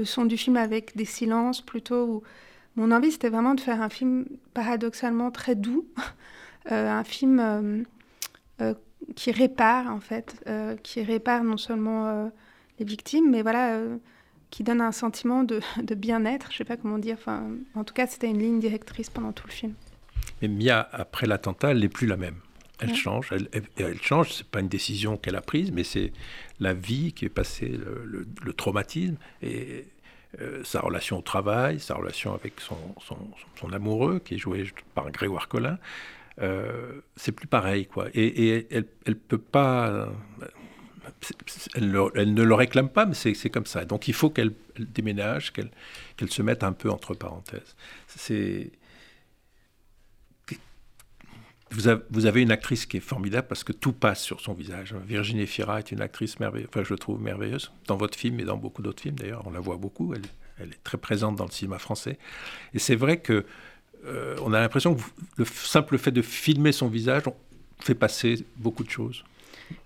[0.00, 2.04] le son du film avec des silences plutôt.
[2.04, 2.22] Où...
[2.76, 5.86] Mon envie, c'était vraiment de faire un film paradoxalement très doux,
[6.70, 7.82] Euh, un film euh,
[8.60, 8.74] euh,
[9.16, 10.44] qui répare en fait,
[10.82, 12.30] qui répare non seulement
[12.78, 13.80] les victimes, mais voilà,
[14.50, 16.52] qui donne un sentiment de, bien-être.
[16.52, 17.18] Je sais pas comment dire.
[17.74, 19.74] En tout cas, c'était une ligne directrice pendant tout le film.
[20.42, 22.36] Mais Mia, après l'attentat, elle n'est plus la même.
[22.80, 22.94] Elle Ouais.
[22.96, 26.12] change, elle, elle, elle change, c'est pas une décision qu'elle a prise, mais c'est
[26.60, 29.86] la vie qui est passée, le, le- le traumatisme, et
[30.40, 33.18] euh, sa relation au travail, sa relation avec son, son,
[33.58, 34.64] son amoureux, qui est joué
[34.94, 35.78] par Grégoire Collin.
[36.40, 38.08] Euh, c'est plus pareil, quoi.
[38.14, 40.08] Et, et elle, elle peut pas.
[41.20, 43.84] c'est- c'est- Elle, le- elle ne le réclame pas, mais c'est comme ça.
[43.84, 45.70] Donc il faut qu'elle elle déménage, qu'elle
[46.16, 47.74] qu'elle se mette un peu entre parenthèses.
[48.06, 48.70] C'est
[51.70, 54.54] vous avez, vous avez une actrice qui est formidable parce que tout passe sur son
[54.54, 54.94] visage.
[55.06, 58.44] Virginie Fira est une actrice merveilleuse, enfin je le trouve merveilleuse, dans votre film et
[58.44, 60.22] dans beaucoup d'autres films d'ailleurs, on la voit beaucoup, elle,
[60.58, 62.18] elle est très présente dans le cinéma français.
[62.74, 63.44] Et c'est vrai que
[64.06, 65.02] euh, on a l'impression que
[65.36, 67.24] le simple fait de filmer son visage
[67.80, 69.24] fait passer beaucoup de choses.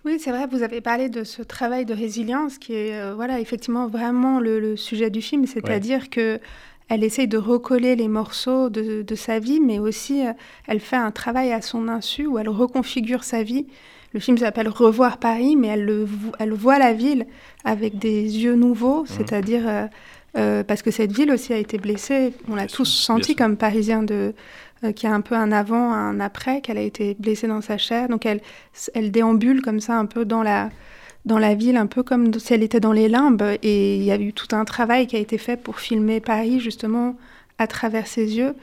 [0.05, 3.41] Oui, c'est vrai, vous avez parlé de ce travail de résilience qui est euh, voilà,
[3.41, 6.41] effectivement vraiment le, sujet du film, c'est-à-dire que
[6.89, 10.33] elle essaye de recoller les morceaux de, sa vie, mais aussi euh,
[10.67, 13.67] elle fait un travail à son insu où elle reconfigure sa vie.
[14.13, 16.07] Le film s'appelle Revoir Paris, mais elle, le,
[16.39, 17.27] elle voit la ville
[17.65, 19.07] avec des yeux nouveaux, mmh.
[19.07, 19.89] c'est-à-dire
[20.37, 22.33] euh, parce que cette ville aussi a été blessée.
[22.49, 24.35] On l'a tous senti comme Parisien de,
[24.83, 27.79] euh, qui a un peu un avant, un après, qu'elle a été blessée dans sa
[27.79, 28.09] chair.
[28.09, 28.41] Donc elle,
[28.95, 30.71] elle déambule comme ça un peu dans la,
[31.25, 33.43] dans la ville, un peu comme si elle était dans les limbes.
[33.63, 36.61] Et il y a eu tout un travail qui a été fait pour filmer Paris
[36.61, 37.17] justement
[37.59, 38.55] à travers ses yeux.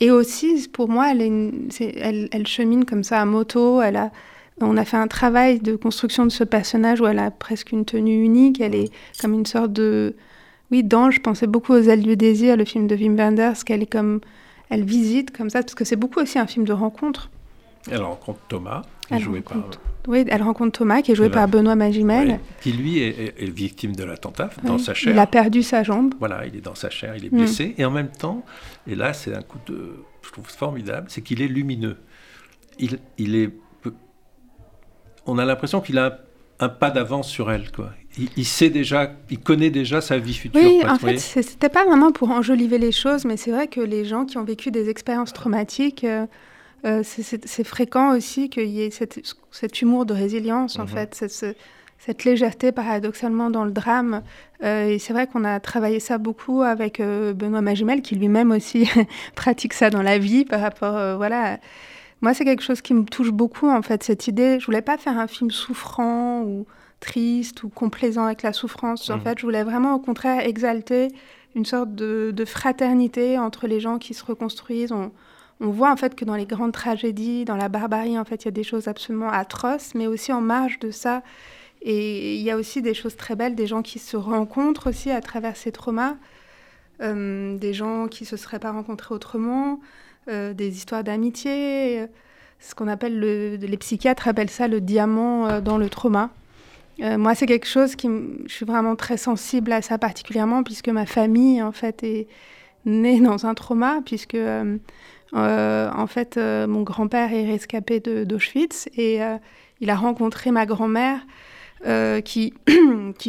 [0.00, 3.82] Et aussi, pour moi, elle, est elle, elle, chemine comme ça à moto.
[3.82, 4.10] Elle a,
[4.60, 7.84] on a fait un travail de construction de ce personnage où elle a presque une
[7.84, 8.60] tenue unique.
[8.60, 10.14] Elle est comme une sorte de...
[10.70, 11.16] Oui, d'ange.
[11.16, 14.20] Je pensais beaucoup aux Ailes du désir, le film de Wim Wenders, qu'elle est comme
[14.70, 17.30] elle visite comme ça, parce que c'est beaucoup aussi un film de rencontre.
[17.90, 19.56] Elle rencontre Thomas, qui joué par...
[20.08, 22.40] Oui, elle rencontre Thomas, qui est joué par Benoît Magimel.
[22.60, 25.12] qui lui est, victime de l'attentat, dans sa chair.
[25.12, 26.14] Il a perdu sa jambe.
[26.18, 27.68] Voilà, il est dans sa chair, il est blessé.
[27.68, 27.80] Mm.
[27.80, 28.44] Et en même temps,
[28.86, 30.04] et là c'est un coup de...
[30.22, 31.96] Je trouve formidable, c'est qu'il est lumineux.
[32.78, 33.50] Il, il est...
[35.26, 36.20] On a l'impression qu'il a
[36.58, 37.92] un pas d'avance sur elle, quoi
[38.36, 40.60] il, sait déjà, il connaît déjà sa vie future.
[40.60, 44.04] Oui, en fait, c'était pas vraiment pour enjoliver les choses, mais c'est vrai que les
[44.04, 46.26] gens qui ont vécu des expériences traumatiques, euh,
[46.84, 50.88] euh, c'est fréquent aussi qu'il y ait cet humour de résilience, en mhm.
[50.88, 51.56] fait, cette,
[51.98, 54.22] cette, légèreté paradoxalement dans le drame.
[54.62, 58.88] Euh, et c'est vrai qu'on a travaillé ça beaucoup avec Benoît Magimel, qui lui-même aussi
[59.34, 61.58] pratique ça dans la vie par rapport, voilà.
[62.20, 64.58] Moi, c'est quelque chose qui me touche beaucoup, en fait, cette idée.
[64.58, 66.66] Je voulais pas faire un film souffrant ou
[67.00, 69.08] triste ou complaisant avec la souffrance.
[69.08, 69.20] En mmh.
[69.20, 71.08] fait, je voulais vraiment au contraire exalter
[71.54, 74.92] une sorte de, fraternité entre les gens qui se reconstruisent.
[74.92, 75.12] On,
[75.60, 78.48] voit en fait que dans les grandes tragédies, dans la barbarie, en fait, il y
[78.48, 81.22] a des choses absolument atroces, mais aussi en marge de ça.
[81.82, 85.10] Et il y a aussi des choses très belles, des gens qui se rencontrent aussi
[85.10, 86.16] à travers ces traumas,
[87.00, 89.80] euh, des gens qui se seraient pas rencontrés autrement,
[90.28, 92.06] euh, des histoires d'amitié.
[92.60, 96.30] Ce qu'on appelle le, les psychiatres appellent ça le diamant euh, dans le trauma.
[97.00, 98.08] Euh, moi, c'est quelque chose qui,
[98.46, 102.26] je suis vraiment très sensible à ça particulièrement, puisque ma famille, en fait, est
[102.84, 104.36] née dans un trauma, puisque,
[105.34, 109.20] euh, euh, en fait, mon grand-père est rescapé d'Auschwitz et
[109.80, 111.20] il a rencontré ma grand-mère
[112.24, 112.52] qui,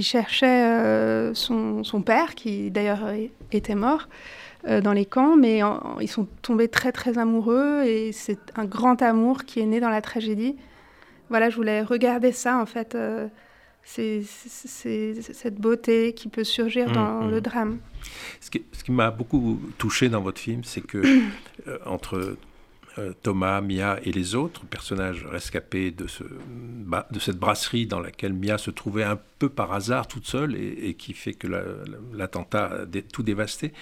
[0.02, 3.02] cherchait son, père, qui d'ailleurs
[3.52, 4.08] était mort
[4.68, 5.62] dans les camps, mais
[6.02, 9.90] ils sont tombés très, très amoureux et c'est un grand amour qui est né dans
[9.90, 10.56] la tragédie.
[11.30, 12.98] Voilà, je voulais regarder ça, en fait
[13.84, 17.32] c'est cette beauté qui peut surgir mmh, dans mmh.
[17.32, 17.80] le drame.
[18.40, 20.98] Ce qui, m'a beaucoup touché dans votre film, c'est que
[21.68, 22.38] euh, entre
[22.98, 28.34] euh, Thomas, Mia et les autres personnages rescapés de, ce, de cette brasserie dans laquelle
[28.34, 31.48] Mia se trouvait un peu par hasard toute seule et, qui fait que
[32.14, 33.74] l'attentat a tout dévasté,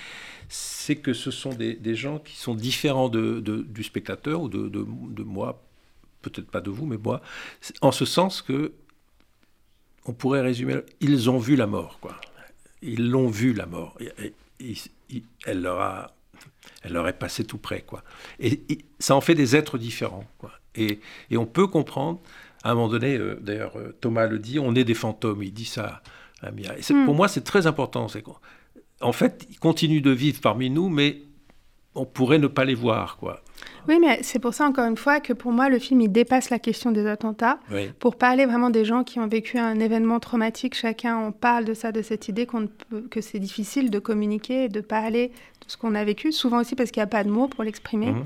[0.49, 5.23] c'est que ce sont des, gens qui sont différents de, du spectateur ou de, de
[5.23, 5.63] moi,
[6.21, 7.21] peut-être pas de vous, mais moi,
[7.81, 8.73] en ce sens que
[10.07, 12.15] on pourrait résumer, ils ont vu la mort, quoi.
[12.81, 13.97] Ils l'ont vu la mort.
[15.45, 16.15] elle leur a,
[16.83, 18.03] elle leur est passée tout près, quoi.
[18.39, 18.61] Et,
[18.99, 20.51] ça en fait des êtres différents, quoi.
[20.75, 20.99] Et,
[21.31, 22.19] on peut comprendre,
[22.63, 25.43] à un moment donné, euh, d'ailleurs euh, Thomas le dit, on est des fantômes.
[25.43, 26.01] Il dit ça
[26.41, 26.77] à Mia.
[26.77, 27.05] Et hmm.
[27.05, 28.07] pour moi, c'est très important.
[28.07, 28.23] C'est
[29.01, 31.21] en fait, ils continuent de vivre parmi nous, mais
[31.95, 33.41] on pourrait ne pas les voir, quoi.
[33.87, 36.49] Oui, mais c'est pour ça, encore une fois, que pour moi, le film, il dépasse
[36.49, 37.59] la question des attentats.
[37.99, 41.73] Pour parler vraiment des gens qui ont vécu un événement traumatique, chacun en parle de
[41.73, 42.67] ça, de cette idée qu'on
[43.09, 46.75] que c'est difficile de communiquer et de parler de ce qu'on a vécu, souvent aussi
[46.75, 48.11] parce qu'il n'y a pas de mots pour l'exprimer.
[48.11, 48.23] Mhm.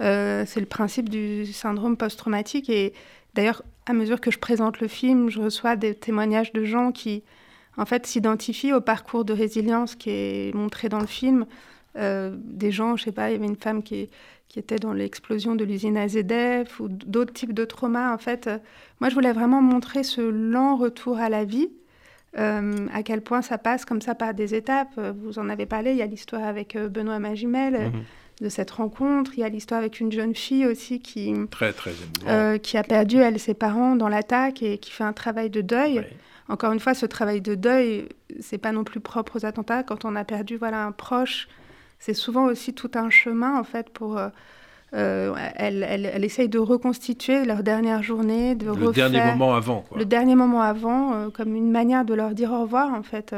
[0.00, 2.70] Euh, c'est le principe du syndrome post-traumatique.
[2.70, 2.94] Et
[3.34, 7.22] d'ailleurs, à mesure que je présente le film, je reçois des témoignages de gens qui,
[7.76, 11.46] en fait, s'identifient au parcours de résilience qui est montré dans le film.
[11.96, 14.08] Euh, des gens, je sais pas, il y avait une femme qui,
[14.48, 18.14] qui était dans l'explosion de l'usine AZF ou d'autres types de traumas.
[18.14, 18.58] En fait, euh,
[19.00, 21.70] moi, je voulais vraiment montrer ce lent retour à la vie,
[22.38, 25.00] euh, à quel point ça passe comme ça par des étapes.
[25.22, 27.90] Vous en avez parlé, il y a l'histoire avec Benoît Magimel.
[27.92, 28.02] Mhm.
[28.40, 29.30] de cette rencontre.
[29.36, 31.92] Il y a l'histoire avec une jeune fille aussi qui, très, très
[32.58, 36.04] qui a perdu, elle, ses parents dans l'attaque et qui fait un travail de deuil.
[36.48, 38.08] Encore une fois, ce travail de deuil,
[38.40, 39.82] c'est pas non plus propre aux attentats.
[39.82, 41.48] Quand on a perdu voilà, un proche,
[42.04, 44.18] c'est souvent aussi tout un chemin, en fait, pour...
[44.18, 44.28] Euh,
[44.92, 49.84] euh, elle, elle, essaye de reconstituer leur dernière journée, de le dernier moment avant.
[49.96, 53.34] Le dernier moment avant, euh, comme une manière de leur dire au revoir, en fait.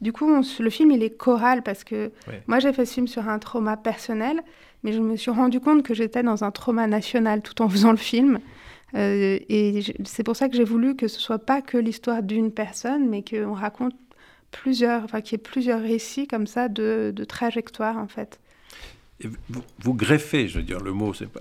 [0.00, 2.12] Du coup, le film, il est choral parce que
[2.46, 4.40] moi, j'ai fait ce film sur un trauma personnel,
[4.84, 7.90] mais je me suis rendu compte que j'étais dans un trauma national tout en faisant
[7.90, 8.38] le film.
[8.94, 12.52] Euh, et c'est pour ça que j'ai voulu que ce soit pas que l'histoire d'une
[12.52, 13.94] personne, mais qu'on raconte
[14.60, 18.40] plusieurs, enfin qu'il y ait plusieurs récits comme ça de, de trajectoire en fait.
[19.80, 21.40] vous, greffez, je veux dire, le mot, c'est pas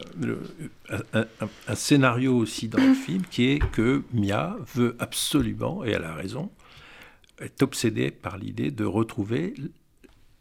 [1.13, 1.25] un,
[1.67, 6.13] un, scénario aussi dans le film qui est que Mia veut absolument, et elle a
[6.13, 6.49] raison,
[7.39, 9.53] est obsédée par l'idée de retrouver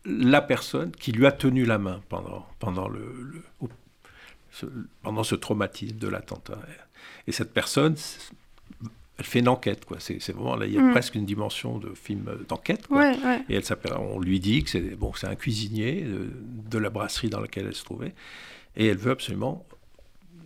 [0.04, 3.42] la personne qui lui a tenu la main pendant, pendant, le,
[4.52, 4.66] ce,
[5.02, 6.58] pendant ce traumatisme de l'attentat.
[7.26, 7.96] Et cette personne,
[9.18, 9.98] elle fait une enquête, quoi.
[10.00, 10.90] C'est, vraiment là, il y a mm.
[10.90, 12.88] presque une dimension de film d'enquête,
[13.48, 16.30] Et elle s'appelle, on lui dit que c'est bon, c'est un cuisinier de,
[16.68, 18.14] de, la brasserie dans laquelle elle se trouvait,
[18.76, 19.64] et elle veut absolument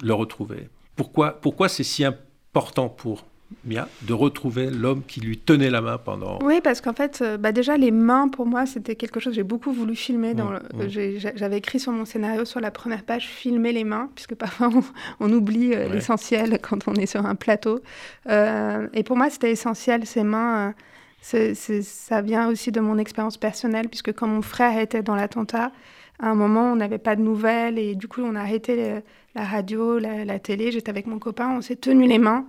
[0.02, 0.68] le retrouver.
[0.96, 3.24] Pourquoi, pourquoi c'est si important pour
[3.64, 6.38] Mia, de retrouver l'homme qui lui tenait la main pendant.
[6.42, 9.36] Oui, parce qu'en fait, euh, bah déjà, les mains, pour moi, c'était quelque chose que
[9.36, 10.34] j'ai beaucoup voulu filmer.
[10.34, 11.32] Dans mmh, mmh.
[11.34, 14.70] J'avais écrit sur mon scénario, sur la première page, filmer les mains, puisque parfois
[15.20, 17.80] on, oublie euh, l'essentiel quand on est sur un plateau.
[18.28, 20.74] Euh, et pour moi, c'était essentiel, ces mains.
[21.22, 25.72] ça vient aussi de mon expérience personnelle, puisque quand mon frère était dans l'attentat,
[26.20, 29.00] à un moment, on n'avait pas de nouvelles, et du coup, on a arrêté
[29.34, 30.70] la radio, la, la télé.
[30.70, 32.46] J'étais avec mon copain, on s'est tenu les mains.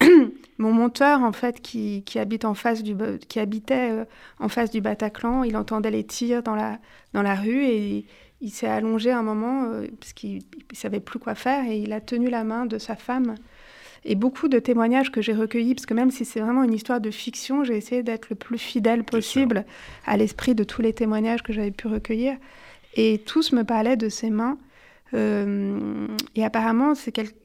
[0.58, 2.96] mon monteur, en fait, qui, habite en face du,
[3.28, 4.04] qui habitait euh,
[4.38, 6.78] en face du Bataclan, il entendait les tirs dans la,
[7.12, 8.06] dans la rue et
[8.40, 11.92] il, s'est allongé un moment euh, parce qu'il ne savait plus quoi faire et il
[11.92, 13.36] a tenu la main de sa femme.
[14.06, 17.00] Et beaucoup de témoignages que j'ai recueillis, parce que même si c'est vraiment une histoire
[17.00, 19.64] de fiction, j'ai essayé d'être le plus fidèle possible
[20.04, 22.36] à l'esprit de tous les témoignages que j'avais pu recueillir.
[22.96, 24.58] Et tous me parlaient de ses mains.
[25.14, 27.43] Euh, et apparemment, c'est quelque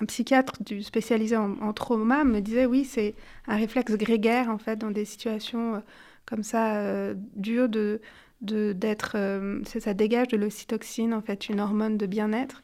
[0.00, 3.14] un psychiatre du, spécialisé en, trauma me disait oui, c'est
[3.46, 5.78] un réflexe grégaire en fait dans des situations euh,
[6.26, 8.00] comme ça euh, dures de
[8.40, 12.62] d'être euh, ça dégage de l'ocytoxine en fait une hormone de bien-être.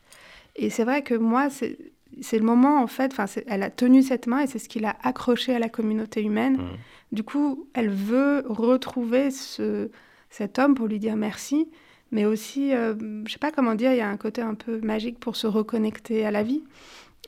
[0.54, 1.78] Et c'est vrai que moi c'est
[2.20, 4.78] c'est le moment en fait enfin elle a tenu cette main et c'est ce qui
[4.78, 6.58] l'a accrochée à la communauté humaine.
[6.58, 6.76] Mmh.
[7.10, 9.90] du coup elle veut retrouver ce
[10.30, 11.68] cet homme pour lui dire merci
[12.12, 15.18] mais aussi je sais pas comment dire il y a un côté un peu magique
[15.18, 16.62] pour se reconnecter à la vie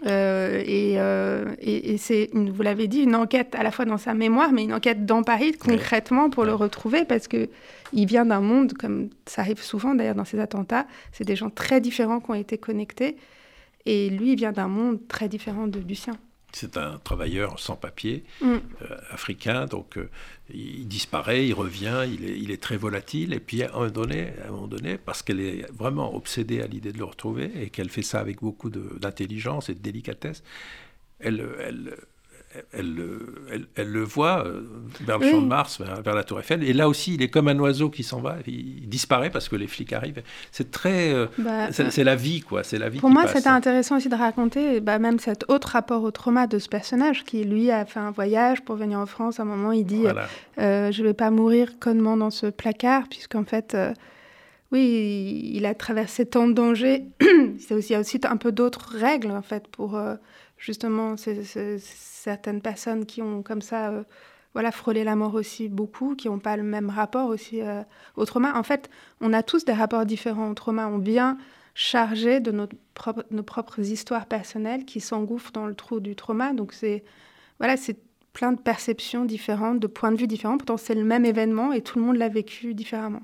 [0.05, 4.13] euh, euh, et, et, c'est, vous l'avez dit, une enquête à la fois dans sa
[4.13, 7.49] mémoire, mais une enquête dans Paris concrètement pour le retrouver, parce que
[7.93, 11.51] il vient d'un monde, comme ça arrive souvent d'ailleurs dans ces attentats, c'est des gens
[11.51, 13.17] très différents qui ont été connectés,
[13.87, 16.15] et lui, il vient d'un monde très différent de, du sien.
[16.59, 18.47] C'est un travailleur sans papier, mm.
[18.47, 20.09] euh, africain, donc euh,
[20.49, 23.91] il disparaît, il revient, il est, il est, très volatile, et puis à un moment
[23.91, 27.51] donné, à un moment donné parce qu'elle est vraiment obsédée à l'idée de le retrouver,
[27.61, 30.43] et qu'elle fait ça avec beaucoup d'intelligence et de délicatesse,
[31.21, 31.95] elle, elle,
[32.73, 34.63] elle, elle, le voit euh,
[35.01, 36.63] vers le champ de Mars, vers, la Tour Eiffel.
[36.63, 38.37] Et là aussi, il est comme un oiseau qui s'en va.
[38.47, 40.23] Il disparaît parce que les flics arrivent.
[40.53, 41.13] C'est très.
[41.13, 42.63] Euh, bah, c'est la vie, quoi.
[42.63, 42.99] C'est la vie.
[42.99, 46.59] Pour moi, c'était intéressant aussi de raconter bah, même cet autre rapport au trauma de
[46.59, 49.41] ce personnage qui, lui, a fait un voyage pour venir en France.
[49.41, 50.05] À un moment, il dit
[50.59, 53.77] euh, Je ne vais pas mourir connement dans ce placard, puisqu'en fait.
[54.73, 57.05] oui, il a traversé tant de dangers.
[57.71, 59.99] aussi, il y a aussi un peu d'autres règles, en fait, pour
[60.59, 64.03] justement certaines personnes qui ont comme ça euh,
[64.55, 67.83] voilà, frôlé la mort aussi beaucoup, qui n'ont pas le même rapport aussi euh,
[68.17, 68.57] au trauma.
[68.57, 68.89] En fait,
[69.21, 70.89] on a tous des rapports différents au trauma.
[70.89, 71.37] On vient
[71.75, 72.75] chargé de notre
[73.31, 76.55] nos propres histoires personnelles qui s'engouffrent dans le trou du trauma.
[76.55, 77.05] Donc c'est
[77.59, 77.99] voilà, c'est
[78.33, 80.57] plein de perceptions différentes, de points de vue différents.
[80.57, 83.23] Pourtant, c'est le même événement et tout le monde l'a vécu différemment.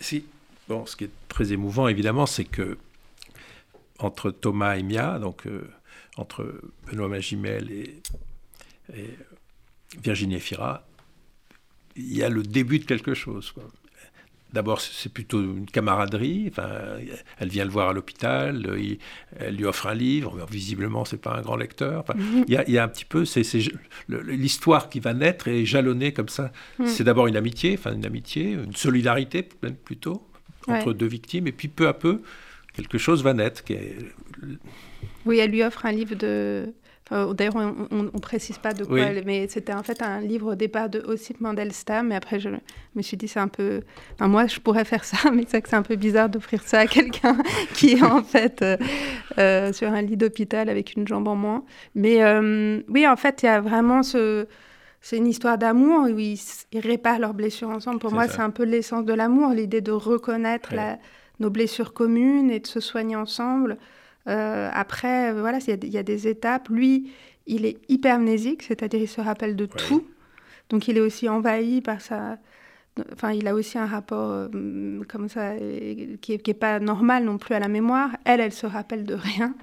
[0.00, 0.24] Si.
[0.68, 2.78] Bon, ce qui est très émouvant, évidemment, c'est que
[3.98, 5.68] entre Thomas et Mia, donc euh,
[6.16, 8.00] entre Benoît Magimel et,
[10.02, 10.86] Virginie Efira,
[11.96, 13.54] il y a le début de quelque chose.
[14.52, 16.46] D'abord, c'est plutôt une camaraderie.
[16.50, 16.68] Enfin,
[17.38, 18.78] elle vient le voir à l'hôpital,
[19.38, 20.46] elle lui offre un livre.
[20.50, 22.04] Visiblement, c'est pas un grand lecteur.
[22.14, 22.44] Mhm.
[22.48, 23.42] il, y a, un petit peu, c'est
[24.08, 26.52] l'histoire qui va naître et jalonner comme ça.
[26.78, 26.86] Mhm.
[26.86, 30.26] C'est d'abord une amitié, enfin une amitié, une solidarité plutôt
[30.68, 32.22] entre deux victimes, et puis peu à peu,
[32.74, 33.62] quelque chose va naître.
[33.64, 33.96] Qui est
[35.26, 36.72] oui, elle lui offre un livre de.
[37.10, 40.88] D'ailleurs, on ne précise pas de quoi, mais c'était en fait un livre au départ
[40.88, 42.08] de Ossip Mandelstam.
[42.08, 42.48] Mais après, je
[42.96, 43.82] me suis dit, c'est un peu.
[44.20, 46.86] moi, je pourrais faire ça, mais c'est que c'est un peu bizarre d'offrir ça à
[46.88, 47.38] quelqu'un
[47.74, 48.76] qui est en fait euh,
[49.38, 51.64] euh, sur un lit d'hôpital avec une jambe en moins.
[51.94, 54.46] Mais euh, oui, en fait, il y a vraiment ce.
[55.00, 56.40] C'est une histoire d'amour où ils,
[56.74, 58.00] réparent leurs blessures ensemble.
[58.00, 60.74] Pour moi, c'est un peu l'essence de l'amour, l'idée de reconnaître
[61.38, 63.78] nos blessures communes et de se soigner ensemble.
[64.28, 66.68] Euh, après, voilà, il y, a des étapes.
[66.68, 67.10] Lui,
[67.46, 70.06] il est hypermnésique, c'est-à-dire il se rappelle de tout.
[70.68, 72.38] Donc il est aussi envahi par sa...
[73.12, 74.48] Enfin, il a aussi un rapport euh,
[75.06, 75.54] comme ça
[76.22, 78.10] qui n'est est pas normal non plus à la mémoire.
[78.24, 79.54] Elle, elle se rappelle de rien.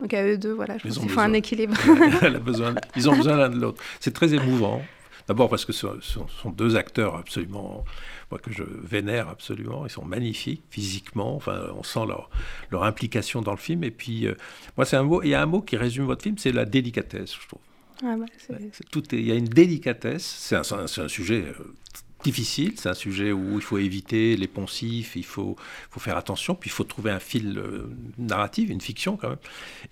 [0.00, 1.74] Donc à eux deux, voilà, je Ils pense qu'il faut un équilibre.
[2.22, 3.82] Elle a besoin, ils ont besoin l'un de l'autre.
[4.00, 4.82] C'est très émouvant.
[5.26, 7.84] D'abord parce que ce sont, sont deux acteurs absolument,
[8.30, 9.86] moi, que je vénère absolument.
[9.86, 11.34] Ils sont magnifiques physiquement.
[11.36, 12.28] Enfin, on sent leur,
[12.70, 13.84] leur implication dans le film.
[13.84, 14.34] Et puis, euh,
[14.76, 15.22] moi, c'est un mot.
[15.22, 17.60] Il y a un mot qui résume votre film, c'est la délicatesse, je trouve.
[18.02, 18.26] Ah bah,
[18.90, 20.24] tout est- il y a une délicatesse.
[20.24, 20.62] C'est un,
[21.04, 21.74] un sujet euh,
[22.24, 22.72] difficile.
[22.76, 25.54] C'est un sujet où il faut éviter les poncifs, il faut,
[25.90, 27.86] faut faire attention, puis il faut trouver un fil euh,
[28.18, 29.38] narratif, une fiction quand même.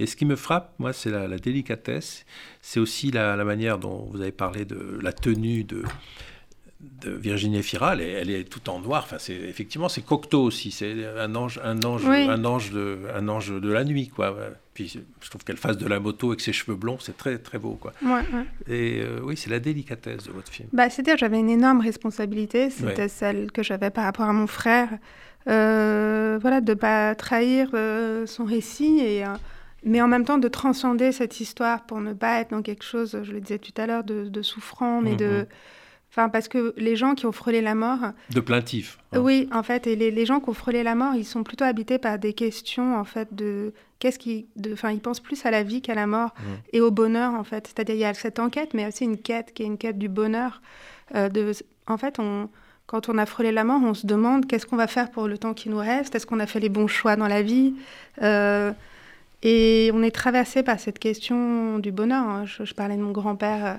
[0.00, 2.24] Et ce qui me frappe, moi, c'est la, la délicatesse.
[2.60, 5.84] C'est aussi la, la manière dont vous avez parlé de la tenue de
[7.00, 9.04] de Virginie Efira, elle est, elle est tout en noir.
[9.04, 10.72] Enfin, c'est effectivement c'est Cocteau aussi.
[10.72, 12.26] C'est un ange, un ange, Oui.
[12.28, 14.36] un ange de, un ange de la nuit, quoi.
[14.74, 14.88] Puis
[15.20, 17.74] je trouve qu'elle fasse de la moto avec ses cheveux blonds, c'est très très beau,
[17.74, 17.92] quoi.
[18.02, 18.46] Ouais, ouais.
[18.68, 20.68] Et euh, oui, c'est la délicatesse de votre film.
[20.72, 23.08] Bah, c'est-à-dire j'avais une énorme responsabilité, c'était Ouais.
[23.08, 24.88] celle que j'avais par rapport à mon frère,
[25.48, 29.28] euh, voilà, de pas trahir euh, son récit et euh,
[29.84, 33.18] mais en même temps de transcender cette histoire pour ne pas être dans quelque chose,
[33.24, 35.46] je le disais tout à l'heure, de, de souffrant, mais de, Mhm.
[36.12, 37.98] Enfin parce que les gens qui ont frôlé la mort,
[38.30, 38.98] De plaintif.
[39.12, 39.18] hein.
[39.20, 41.64] oui, en fait, et les, les gens qui ont frôlé la mort, ils sont plutôt
[41.64, 45.62] habités par des questions, en fait, de qu'est-ce qui, enfin, ils pensent plus à la
[45.62, 46.56] vie qu'à la mort Mhm.
[46.74, 47.66] et au bonheur, en fait.
[47.66, 50.08] C'est-à-dire, il y a cette enquête, mais aussi une quête qui est une quête du
[50.08, 50.60] bonheur.
[51.14, 51.52] euh, de,
[51.86, 52.48] en fait, on,
[52.86, 55.38] quand on a frôlé la mort, on se demande qu'est-ce qu'on va faire pour le
[55.38, 56.14] temps qui nous reste.
[56.14, 57.74] Est-ce qu'on a fait les bons choix dans la vie
[58.22, 58.72] Euh,
[59.42, 62.24] Et on est traversé par cette question du bonheur.
[62.28, 62.44] hein.
[62.46, 63.74] Je, je parlais de mon grand-père euh,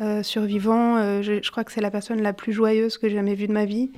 [0.00, 0.96] euh, survivant.
[0.96, 3.46] euh, je, je crois que c'est la personne la plus joyeuse que j'ai jamais vue
[3.46, 3.90] de ma vie.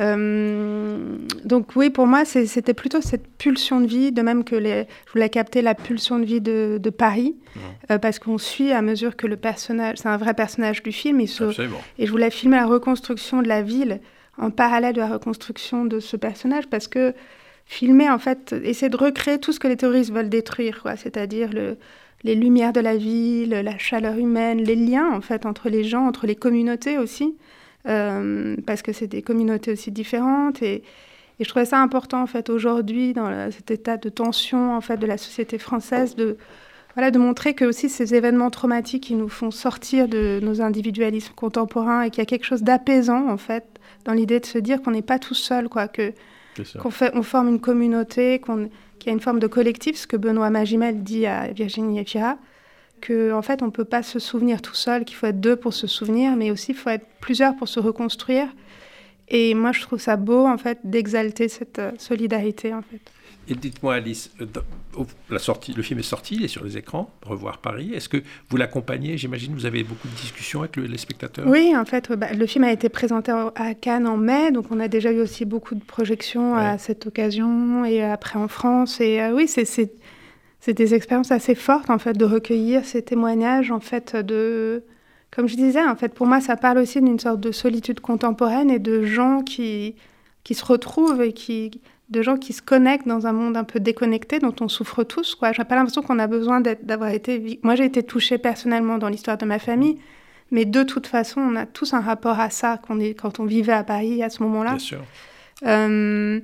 [0.00, 4.86] Euh, donc oui, pour moi, c'était plutôt cette pulsion de vie, de même que les,
[5.06, 7.36] je voulais capter la pulsion de vie de, de Paris,
[8.02, 11.44] parce qu'on suit à mesure que le personnage, c'est un vrai personnage du film, se,
[11.44, 11.80] Absolument.
[11.98, 14.00] et je voulais filmer la reconstruction de la ville
[14.36, 17.14] en parallèle de la reconstruction de ce personnage parce que
[17.66, 20.96] filmer, en fait, essayer de recréer tout ce que les terroristes veulent détruire, quoi.
[20.96, 21.76] C'est-à-dire le,
[22.24, 26.06] les lumières de la ville, la chaleur humaine, les liens, en fait, entre les gens,
[26.06, 27.36] entre les communautés aussi,
[27.86, 30.82] euh, parce que c'est des communautés aussi différentes et,
[31.40, 34.80] et je trouvais ça important, en fait, aujourd'hui, dans la- cet état de tension, en
[34.80, 36.36] fait, de la société française, de,
[36.94, 41.34] voilà, de montrer que aussi ces événements traumatiques qui nous font sortir de nos individualismes
[41.34, 43.64] contemporains et qu'il y a quelque chose d'apaisant en fait
[44.04, 46.12] dans l'idée de se dire qu'on n'est pas tout seul, quoi, que
[46.80, 48.68] qu'on fait, on forme une communauté, qu'on,
[49.04, 52.38] qu'il y a une forme de collectif, ce que Benoît Magimel dit à Virginie Efira,
[53.02, 55.74] que en fait on peut pas se souvenir tout seul, qu'il faut être deux pour
[55.74, 58.48] se souvenir, mais aussi il faut être plusieurs pour se reconstruire.
[59.28, 63.02] Et moi je trouve ça beau en fait d'exalter cette euh, solidarité en fait.
[63.48, 64.46] Et dites-moi, Alice, euh,
[65.30, 67.92] la sortie, le film est sorti, il est sur les écrans, Revoir Paris.
[67.94, 69.18] Est-ce que vous l'accompagnez?
[69.18, 72.32] J'imagine que vous avez beaucoup de discussions avec le- les spectateurs Oui, en fait, bah,
[72.32, 75.44] le film a été présenté à Cannes en mai, donc on a déjà eu aussi
[75.44, 79.00] beaucoup de projections à cette occasion et après en France.
[79.00, 79.92] Et euh, oui, c'est
[80.72, 84.82] des expériences assez fortes en fait de recueillir ces témoignages en fait de
[85.30, 88.70] comme je disais en fait pour moi ça parle aussi d'une sorte de solitude contemporaine
[88.70, 89.94] et de gens qui
[90.42, 91.82] qui se retrouvent et qui
[92.14, 95.34] de gens qui se connectent dans un monde un peu déconnecté dont on souffre tous
[95.34, 95.52] quoi.
[95.52, 99.08] J'ai pas l'impression qu'on a besoin d'être- d'avoir été moi j'ai été touchée personnellement dans
[99.08, 99.98] l'histoire de ma famille.
[100.50, 103.72] Mais de toute façon, on a tous un rapport à ça est, quand on vivait
[103.72, 104.70] à Paris à ce moment-là.
[104.72, 105.00] Bien sûr.
[105.66, 106.42] Euh, et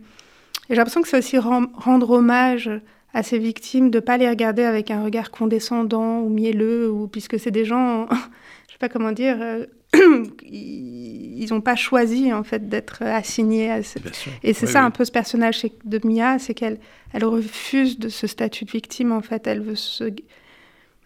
[0.71, 2.71] j'ai l'impression que c'est aussi ren- rendre hommage
[3.13, 7.09] à ces victimes, de ne pas les regarder avec un regard condescendant ou mielleux, ou,
[7.09, 8.07] puisque c'est des gens,
[8.69, 13.83] je sais pas comment dire, euh, ils n'ont pas choisi en fait d'être assignés à
[13.83, 13.99] ce...
[14.43, 14.87] Et c'est Oui, ça oui.
[14.87, 16.79] un peu ce personnage de Mia, c'est qu'elle
[17.13, 19.47] elle refuse de ce statut de victime en fait.
[19.47, 20.05] Elle veut se,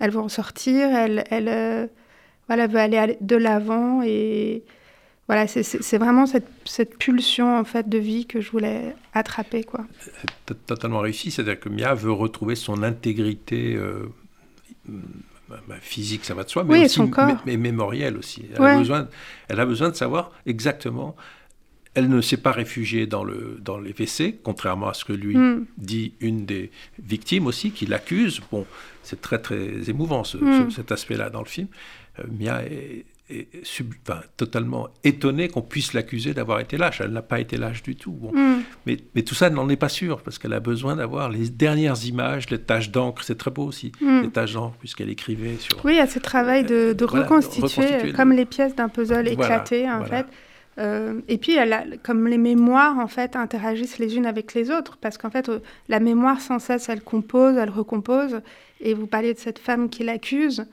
[0.00, 1.86] elle veut en sortir, elle, elle, euh,
[2.48, 4.62] voilà, veut aller de l'avant et
[5.26, 9.86] voilà, c'est- vraiment cette, cette pulsion en fait de vie que je voulais attraper quoi.
[10.66, 14.12] Totalement réussi, c'est-à-dire que Mia veut retrouver son intégrité euh,
[15.48, 17.28] bah, bah, physique, ça va de soi, mais Oui, aussi son corps.
[17.28, 18.46] mé- mais mémorielle aussi.
[18.54, 18.70] Elle, Ouais.
[18.70, 19.08] a besoin,
[19.48, 21.14] elle a besoin de savoir exactement.
[21.96, 25.36] Elle ne s'est pas réfugiée dans, le, dans les WC, contrairement à ce que lui
[25.36, 25.66] Mm.
[25.78, 26.70] dit une des
[27.00, 28.40] victimes aussi, qui l'accuse.
[28.50, 28.66] Bon,
[29.04, 30.70] c'est très très émouvant ce- Mm.
[30.70, 31.68] ce- cet aspect-là dans le film.
[32.18, 33.04] Euh, Mia est
[33.62, 37.00] sub- enfin, totalement étonnée qu'on puisse l'accuser d'avoir été lâche.
[37.00, 38.12] Elle n'a pas été lâche du tout.
[38.12, 38.32] Bon.
[38.32, 38.62] Mm.
[38.86, 42.04] Mais, mais tout ça, n'en est pas sûre, parce qu'elle a besoin d'avoir les dernières
[42.04, 43.22] images, les taches d'encre.
[43.24, 44.22] C'est très beau aussi, Mm.
[44.22, 45.82] les taches d'encre, puisqu'elle écrivait sur.
[45.84, 48.74] Oui, il y a ce travail de, de Voilà, de reconstituer, le- comme les pièces
[48.76, 50.24] d'un puzzle Voilà, éclatées, en voilà.
[50.24, 50.26] fait.
[50.76, 54.70] Euh, et puis, elle a- comme les mémoires, en fait, interagissent les unes avec les
[54.70, 58.40] autres, parce qu'en fait, euh, la mémoire, sans cesse, elle compose, elle recompose.
[58.80, 60.66] Et vous parliez de cette femme qui l'accuse.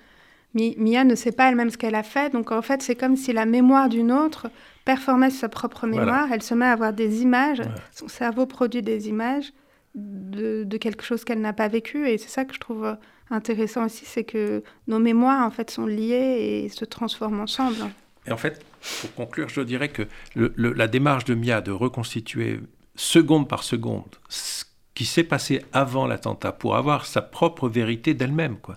[0.53, 3.15] Mi- Mia ne sait pas elle-même ce qu'elle a fait, donc en fait, c'est comme
[3.15, 4.49] si la mémoire d'une autre
[4.85, 6.05] performait sa propre Voilà.
[6.05, 6.27] mémoire.
[6.31, 7.65] Elle se met à avoir des images, Ouais.
[7.93, 9.53] son cerveau produit des images
[9.95, 12.07] de, quelque chose qu'elle n'a pas vécu.
[12.09, 12.97] Et c'est ça que je trouve
[13.29, 17.77] intéressant aussi, c'est que nos mémoires, en fait, sont liées et se transforment ensemble.
[18.27, 18.63] Et en fait,
[19.01, 20.03] pour conclure, je dirais que
[20.35, 22.59] la démarche de Mia de reconstituer
[22.95, 28.57] seconde par seconde ce qui s'est passé avant l'attentat pour avoir sa propre vérité d'elle-même,
[28.57, 28.75] quoi.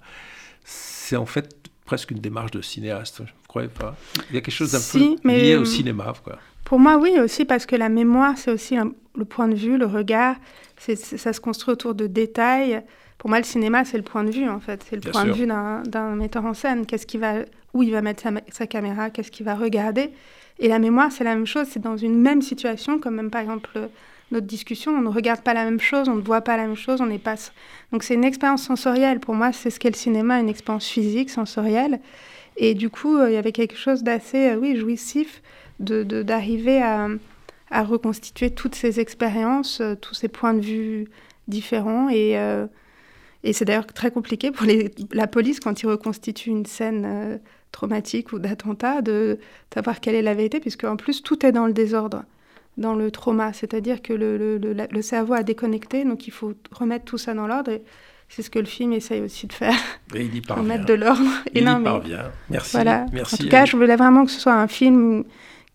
[0.62, 1.55] C'est en fait
[1.85, 3.97] presque une démarche de cinéaste, je ne croyais pas.
[4.30, 6.39] Il y a quelque chose d'un peu lié au euh, cinéma, quoi.
[6.64, 8.76] Pour moi, oui, aussi parce que la mémoire, c'est aussi
[9.14, 10.37] le point de vue, le regard.
[10.78, 12.82] ça se construit autour de détails.
[13.18, 14.85] Pour moi, le cinéma, c'est le point de vue, en fait.
[14.89, 16.87] C'est le point de vue d'un metteur en scène.
[16.87, 17.41] Qu'est-ce qui va,
[17.74, 20.11] où il va mettre sa, caméra, qu'est-ce qu'il va regarder.
[20.59, 21.66] Et la mémoire, c'est la même chose.
[21.70, 23.91] C'est dans une même situation, comme même par exemple
[24.31, 24.93] notre discussion.
[24.93, 27.07] On ne regarde pas la même chose, on ne voit pas la même chose, on
[27.07, 27.37] n'est pas.
[27.93, 29.20] Donc c'est une expérience sensorielle.
[29.20, 32.01] Pour moi, c'est ce qu'est le cinéma, une expérience physique, sensorielle.
[32.57, 35.43] Et du coup, euh, il y avait quelque chose d'assez, euh, oui, jouissif
[35.81, 37.09] d'arriver à,
[37.70, 41.09] à, reconstituer toutes ces expériences, euh, tous ces points de vue
[41.49, 42.09] différents.
[42.11, 42.39] Et,
[43.43, 44.66] et c'est d'ailleurs très compliqué pour
[45.12, 47.39] la police quand ils reconstituent une scène
[47.70, 49.39] traumatique ou d'attentat de
[49.75, 52.25] savoir quelle est la vérité, puisque en plus tout est dans le désordre
[52.77, 57.05] dans le trauma, c'est-à-dire que le, le, le, cerveau a déconnecté, donc il faut remettre
[57.05, 57.70] tout ça dans l'ordre.
[57.70, 57.83] Et
[58.29, 59.77] c'est ce que le film essaye aussi de faire.
[60.14, 60.64] Et il y parvient.
[60.64, 61.31] Remettre de l'ordre.
[61.55, 62.31] Il y parvient.
[62.51, 62.72] Merci.
[62.72, 63.07] Voilà.
[63.12, 63.35] Merci.
[63.35, 65.25] En tout cas, je voulais vraiment que ce soit un film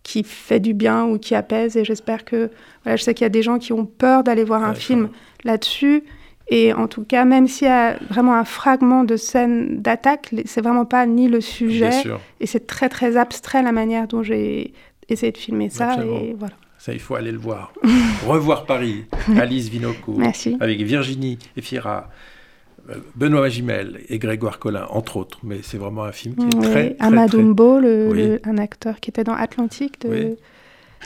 [0.02, 1.76] qui fait du bien ou qui apaise.
[1.76, 2.50] Et j'espère que.
[2.84, 5.08] Voilà, je sais qu'il y a des gens qui ont peur d'aller voir un film
[5.44, 6.04] là-dessus.
[6.52, 10.60] Et en tout cas, même s'il y a vraiment un fragment de scène d'attaque, c'est
[10.60, 12.02] vraiment pas ni le sujet.
[12.40, 14.74] Et c'est très très abstrait la manière dont j'ai
[15.08, 15.96] essayé de filmer ça.
[16.04, 16.54] Et voilà.
[16.80, 17.74] Ça, il faut aller le voir.
[18.26, 19.04] Revoir Paris,
[19.36, 20.18] Alice Vinoco,
[20.60, 22.08] avec Virginie Efira,
[22.88, 25.40] euh, Benoît Magimel et Grégoire Collin, entre autres.
[25.42, 27.80] Mais c'est vraiment un film qui est très, très, Amadumbo,
[28.44, 30.38] un acteur qui était dans Atlantique de,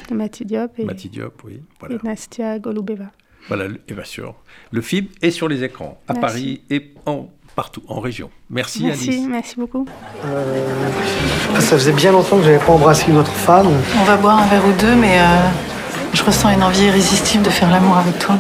[0.09, 0.79] de Mati Diop.
[0.79, 1.61] Et, Diop, oui.
[1.91, 3.11] Et Nastia Golubeva.
[3.49, 4.37] Voilà, et bien sûr.
[4.71, 8.31] Le film est sur les écrans, à Paris et en partout, en région.
[8.51, 9.27] Merci, merci Alice.
[9.29, 9.87] Merci beaucoup.
[10.25, 10.91] Euh,
[11.55, 13.69] ça faisait bien longtemps que je n'avais pas embrassé une autre femme.
[14.01, 15.25] On va boire un verre ou deux, mais euh,
[16.13, 18.37] je ressens une envie irrésistible de faire l'amour avec toi.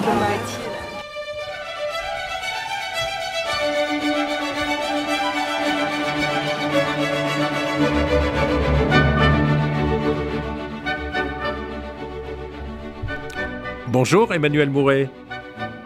[13.89, 15.09] Bonjour Emmanuel Mouret.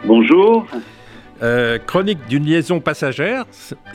[0.05, 0.67] Bonjour.
[1.41, 3.45] Euh, Chronique d'une liaison passagère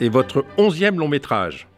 [0.00, 1.68] est votre onzième long métrage.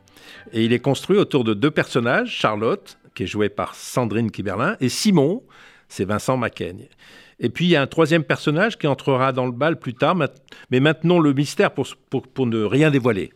[0.53, 4.77] Et il est construit autour de deux personnages, Charlotte, qui est jouée par Sandrine Kiberlin,
[4.81, 5.43] et Simon,
[5.89, 6.87] c'est Vincent Macaigne.
[7.41, 10.14] Et puis il y a un troisième personnage qui entrera dans le bal plus tard,
[10.71, 13.33] mais maintenant le mystère pour, pour ne rien dévoiler.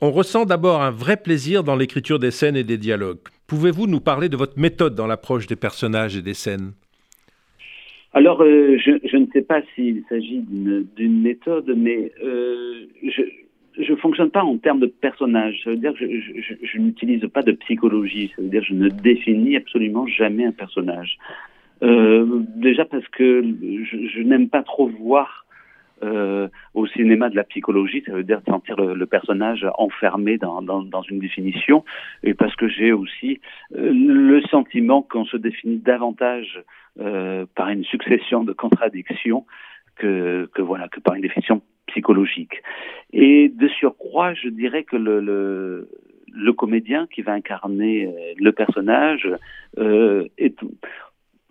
[0.00, 3.18] On ressent d'abord un vrai plaisir dans l'écriture des scènes et des dialogues.
[3.48, 6.72] Pouvez-vous nous parler de votre méthode dans l'approche des personnages et des scènes?
[8.12, 12.86] Alors, euh, je, je, ne sais pas s'il s'agit d'une méthode, mais euh,
[13.78, 15.60] je ne fonctionne pas en termes de personnage.
[15.62, 18.32] Ça veut dire que je, je, je n'utilise pas de psychologie.
[18.34, 21.18] Ça veut dire que je ne définis absolument jamais un personnage.
[21.82, 25.46] Euh, déjà parce que je, n'aime pas trop voir
[26.02, 31.02] euh, au cinéma de la psychologie, ça veut dire sentir le, personnage enfermé dans, dans,
[31.02, 31.84] une définition,
[32.22, 33.40] et parce que j'ai aussi
[33.76, 36.62] euh, le sentiment qu'on se définit davantage
[37.00, 39.44] euh, par une succession de contradictions
[39.96, 42.62] que, que, voilà que par une définition psychologique.
[43.12, 49.28] Et de surcroît, je dirais que le, le, comédien qui va incarner le personnage
[49.76, 50.56] est,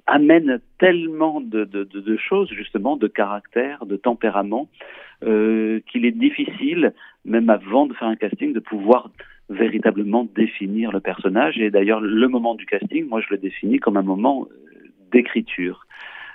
[0.10, 4.68] amène tellement de, de, de, choses, justement, de caractère, de tempérament,
[5.24, 6.94] euh, qu'il est difficile,
[7.26, 9.10] même avant de faire un casting, de pouvoir
[9.50, 11.58] véritablement définir le personnage.
[11.60, 14.48] Et d'ailleurs, le moment du casting, moi, je le définis comme un moment
[15.12, 15.86] d'écriture.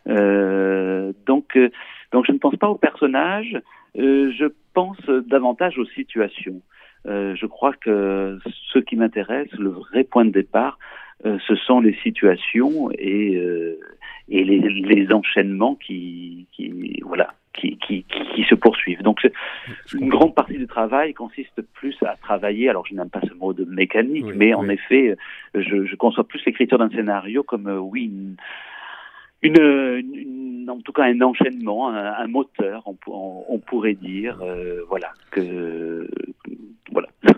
[0.08, 1.70] Euh, donc, euh,
[2.12, 3.58] donc je ne pense pas au personnage,
[3.98, 6.60] euh, je pense davantage aux situations.
[7.06, 8.38] Euh, je crois que
[8.72, 10.84] ce qui m'intéresse, le vrai point de départ, euh,
[11.22, 13.40] ce sont les situations et,
[14.28, 18.04] et les, les, enchaînements qui, qui voilà, qui, qui,
[18.34, 19.02] qui, se poursuivent.
[19.02, 19.26] Donc,
[19.94, 22.68] une grande partie du travail consiste plus à travailler.
[22.68, 25.16] Alors, je n'aime pas ce mot de mécanique, mais en effet,
[25.54, 28.04] je, je conçois plus l'écriture d'un scénario comme oui.
[28.04, 28.36] Une,
[29.50, 35.12] en tout cas un enchaînement, un, moteur, on, pourrait dire, euh, voilà.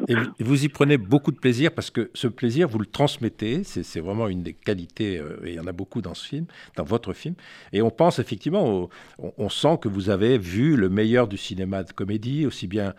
[0.09, 3.65] Et vous, y prenez beaucoup de plaisir parce que ce plaisir, vous le transmettez.
[3.65, 6.47] C'est vraiment une des qualités, euh, et il y en a beaucoup dans ce film,
[6.77, 7.35] dans votre film.
[7.73, 8.89] Et on pense effectivement,
[9.19, 12.95] on, sent que vous avez vu le meilleur du cinéma de comédie, aussi bien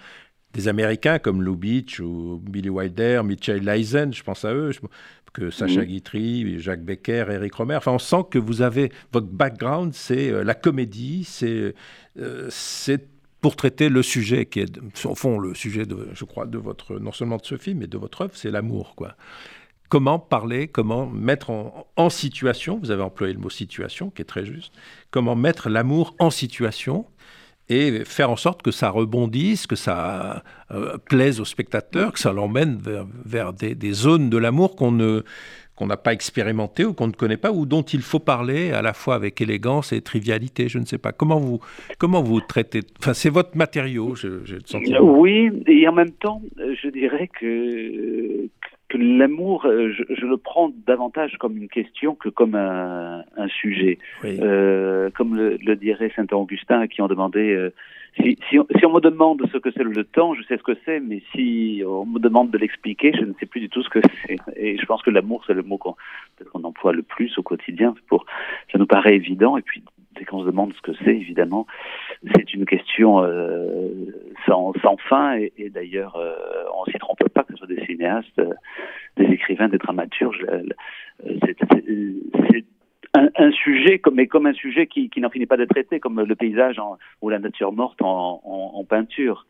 [0.53, 4.71] des Américains comme Lou Beach ou Billy Wilder, Mitchell Leisen, je pense à eux,
[5.33, 7.75] que Sacha Guitry, Jacques Becker, Eric Romer.
[7.75, 11.75] Enfin, on sent que vous avez votre background, c'est la comédie, c'est
[12.49, 13.07] c'est
[13.41, 16.99] pour traiter le sujet qui est, au fond, le sujet, de, je crois, de votre,
[16.99, 19.15] non seulement de ce film, mais de votre œuvre, c'est l'amour, quoi.
[19.89, 24.45] Comment parler, comment mettre en, situation, vous avez employé le mot situation, qui est très
[24.45, 24.73] juste,
[25.11, 27.05] comment mettre l'amour en situation
[27.69, 32.31] et faire en sorte que ça rebondisse, que ça euh, plaise au spectateur, que ça
[32.31, 32.79] l'emmène
[33.25, 35.23] vers, des, zones de l'amour qu'on ne,
[35.75, 38.81] qu'on n'a pas expérimenté ou qu'on ne connaît pas ou dont il faut parler à
[38.81, 40.69] la fois avec élégance et trivialité.
[40.69, 41.11] Je ne sais pas.
[41.11, 41.59] Comment vous,
[41.97, 44.99] comment vous traitez Enfin, c'est votre matériau, j'ai le sentiment.
[45.01, 48.47] Oui, et en même temps, je dirais que,
[48.89, 53.97] que l'amour, je, le prends davantage comme une question que comme un, sujet.
[54.23, 57.73] Euh, comme le, dirait Saint-Augustin à qui on demandait euh,
[58.19, 60.99] si, si, on me demande ce que c'est le temps, je sais ce que c'est,
[60.99, 63.99] mais si on me demande de l'expliquer, je ne sais plus du tout ce que
[64.25, 64.37] c'est.
[64.55, 65.95] Et je pense que l'amour, c'est le mot qu'on
[66.51, 67.93] qu'on emploie le plus au quotidien.
[68.07, 68.25] Pour,
[68.71, 69.57] ça nous paraît évident.
[69.57, 69.83] Et puis,
[70.17, 71.67] dès qu'on se demande ce que c'est, évidemment,
[72.35, 73.89] c'est une question euh,
[74.45, 75.37] sans, sans, fin.
[75.37, 76.33] Et, et d'ailleurs, euh,
[76.75, 78.53] on s'y trompe pas, que ce soit des cinéastes, euh,
[79.17, 80.45] des écrivains, des dramaturges.
[81.45, 81.57] C'est
[83.35, 86.21] un, sujet, comme, mais comme un sujet qui, qui n'en finit pas d'être traité, comme
[86.21, 86.79] le paysage
[87.21, 89.45] ou la nature morte en, en, peinture.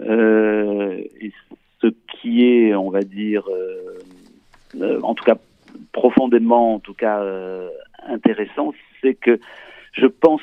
[0.00, 1.32] Euh, et
[1.80, 3.98] ce qui est, on va dire, euh,
[4.80, 5.36] euh, en tout cas
[5.92, 7.22] profondément, en tout cas
[8.06, 9.38] intéressant, c'est que
[9.92, 10.42] je pense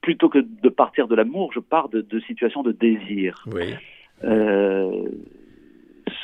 [0.00, 3.44] plutôt que de partir de l'amour, je pars de, de situations de désir.
[3.46, 3.74] Oui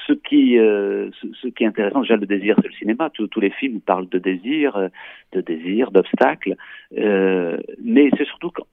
[0.07, 1.11] ce qui, euh,
[1.41, 3.11] ce, qui est intéressant, déjà le désir, c'est le cinéma.
[3.11, 4.89] Tous, tous les films parlent de désir, euh,
[5.33, 6.57] de désir, d'obstacles.
[6.97, 8.67] Euh, mais c'est surtout quand,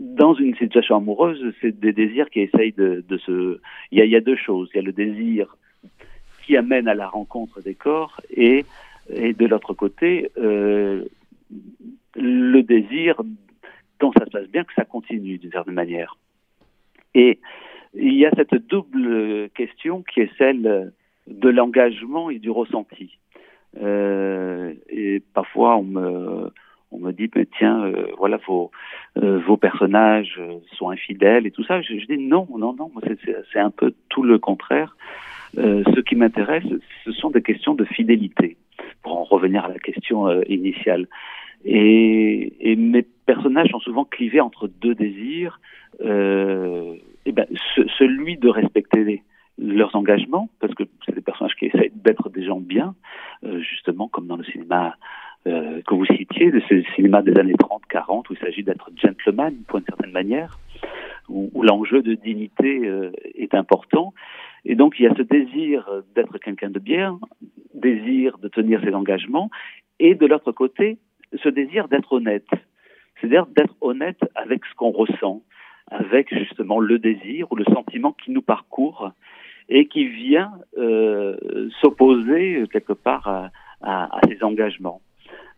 [0.00, 3.60] dans une situation amoureuse, c'est des désirs qui essayent de, de se.
[3.90, 4.68] Il y, a, il y a deux choses.
[4.74, 5.56] Il y a le désir
[6.46, 8.64] qui amène à la rencontre des corps et,
[9.10, 11.04] et de l'autre côté, euh,
[12.16, 13.20] le désir
[13.98, 16.16] quand ça se passe bien, que ça continue d'une certaine manière.
[17.14, 17.40] Et
[17.94, 20.92] il y a cette double question qui est celle
[21.26, 23.18] de l'engagement et du ressenti.
[23.80, 26.50] Euh, et parfois, on me,
[26.90, 28.70] on me dit, mais tiens, euh, voilà, vos,
[29.18, 30.40] euh, vos personnages
[30.72, 31.80] sont infidèles et tout ça.
[31.82, 32.90] Je, dis non, non, non,
[33.52, 34.96] c'est un peu tout le contraire.
[35.54, 36.64] ce qui m'intéresse,
[37.04, 38.56] ce sont des questions de fidélité,
[39.02, 41.06] pour en revenir à la question initiale.
[41.64, 45.60] Et, mes personnages sont souvent clivés entre deux désirs.
[46.00, 46.94] Euh,
[47.26, 47.46] ben,
[47.98, 49.22] celui de respecter
[49.58, 52.94] leurs engagements, parce que c'est des personnages qui essayent d'être des gens bien,
[53.44, 54.96] euh, justement comme dans le cinéma
[55.46, 59.78] euh, que vous citiez, ce cinéma des années 30-40, où il s'agit d'être gentleman, pour
[59.78, 60.58] une certaine manière,
[61.28, 62.90] où, l'enjeu de dignité
[63.34, 64.14] est important.
[64.64, 67.18] Et donc il y a ce désir d'être quelqu'un de bien,
[67.74, 69.50] désir de tenir ses engagements,
[70.00, 70.98] et de l'autre côté,
[71.42, 72.46] ce désir d'être honnête,
[73.20, 75.42] c'est-à-dire d'être honnête avec ce qu'on ressent,
[75.90, 79.10] avec justement le désir ou le sentiment qui nous parcourt
[79.68, 83.50] et qui vient euh, s'opposer quelque part
[83.82, 85.00] à, ces engagements.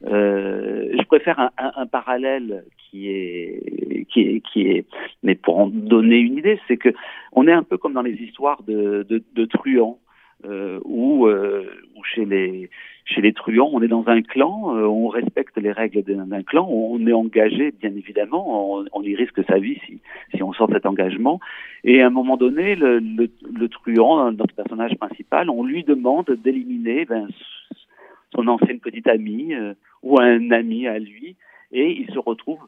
[0.05, 4.87] Euh, je préfère un, parallèle qui est, qui est,
[5.23, 6.91] mais pour en donner une idée, c'est que
[7.33, 9.99] on est un peu comme dans les histoires de truands,
[10.45, 11.69] euh, où, euh,
[12.15, 16.67] chez les truands, on est dans un clan, euh, on respecte les règles d'un clan,
[16.71, 21.41] on est engagé, bien évidemment, on, y risque sa vie si, on sort cet engagement.
[21.85, 26.31] Et à un moment donné, le, le, le truand, notre personnage principal, on lui demande
[26.43, 27.29] d'éliminer ben,
[28.35, 29.55] son ancienne petite amie
[30.03, 31.37] ou un ami à lui,
[31.73, 32.61] et il se retrouve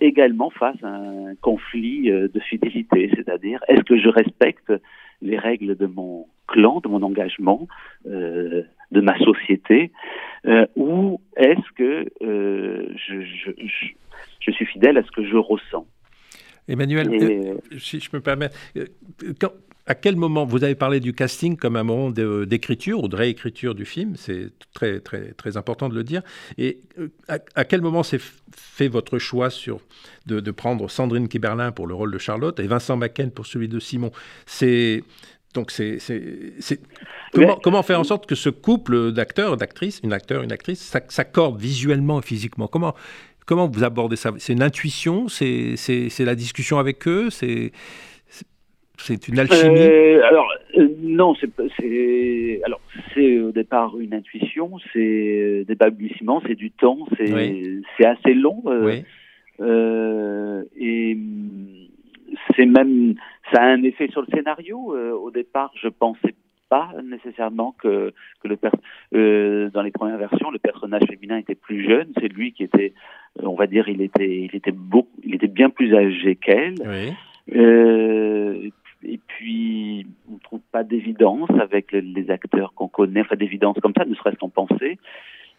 [0.00, 4.72] également face à un conflit de fidélité, c'est-à-dire est-ce que je respecte
[5.22, 7.66] les règles de mon clan, de mon engagement,
[8.06, 9.92] euh, de ma société,
[10.46, 13.50] euh, ou est-ce que euh, je, je,
[14.40, 15.86] je, suis fidèle à ce que je ressens?
[16.68, 18.50] Emmanuel, euh, si je me permets,
[19.38, 19.50] quand,
[19.86, 23.74] à quel moment vous avez parlé du casting comme un moment d'écriture ou de réécriture
[23.74, 26.22] du film C'est très très très important de le dire.
[26.56, 26.78] Et
[27.28, 28.20] à, quel moment s'est
[28.56, 29.80] fait votre choix sur
[30.24, 33.68] de, de, prendre Sandrine Kiberlin pour le rôle de Charlotte et Vincent Macken pour celui
[33.68, 34.10] de Simon?
[34.46, 35.04] C'est
[35.54, 35.98] donc, c'est,
[37.32, 41.60] comment, comment, faire en sorte que ce couple d'acteurs, d'actrices, une acteur, une actrice, s'accorde
[41.60, 42.66] visuellement et physiquement?
[42.66, 42.94] Comment,
[43.46, 44.32] comment vous abordez ça?
[44.38, 45.28] C'est une intuition?
[45.28, 45.76] C'est
[46.18, 47.30] la discussion avec eux?
[47.30, 47.72] C'est
[48.96, 49.76] c'est une alchimie?
[49.80, 50.46] Euh, Alors
[50.78, 51.50] euh, non, c'est
[52.64, 52.80] alors
[53.12, 58.62] c'est au départ une intuition, c'est des balbutiements, c'est du temps, c'est assez long.
[58.66, 59.00] Euh,
[59.60, 61.18] euh et
[62.56, 63.14] c'est même
[63.54, 64.94] ça a un effet sur le scénario.
[64.94, 66.34] Euh, au départ, je pensais
[66.68, 68.58] pas nécessairement que, que le
[69.14, 72.12] euh, dans les premières versions, le personnage féminin était plus jeune.
[72.20, 72.92] C'est lui qui était,
[73.40, 76.74] euh, on va dire, il était, il était beaucoup, il était bien plus âgé qu'elle.
[77.54, 78.70] Euh,
[79.06, 83.92] et puis, on ne trouve pas d'évidence avec les acteurs qu'on connaît, enfin d'évidence comme
[83.96, 84.98] ça, ne serait-ce qu'en pensée.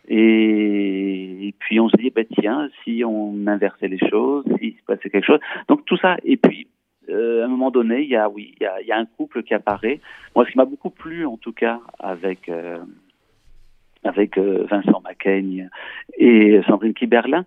[0.08, 5.10] Et, puis on se dit, bah, tiens, si on inversait les choses, s'il se passait
[5.10, 5.40] quelque chose.
[5.68, 6.18] Donc tout ça.
[6.24, 6.68] Et puis,
[7.10, 8.98] euh, à un moment donné, il y a, oui, il y a, il y a
[8.98, 10.00] un couple qui apparaît.
[10.36, 12.80] Moi, ce qui m'a beaucoup plu, en tout cas, avec euh,
[14.04, 15.70] avec euh, Vincent Macaigne
[16.18, 17.44] et Sandrine Kiberlin,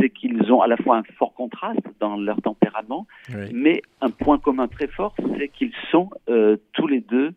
[0.00, 3.06] c'est qu'ils ont à la fois un fort contraste dans leur tempérament,
[3.52, 6.08] mais un point commun très fort, c'est qu'ils sont
[6.72, 7.34] tous les deux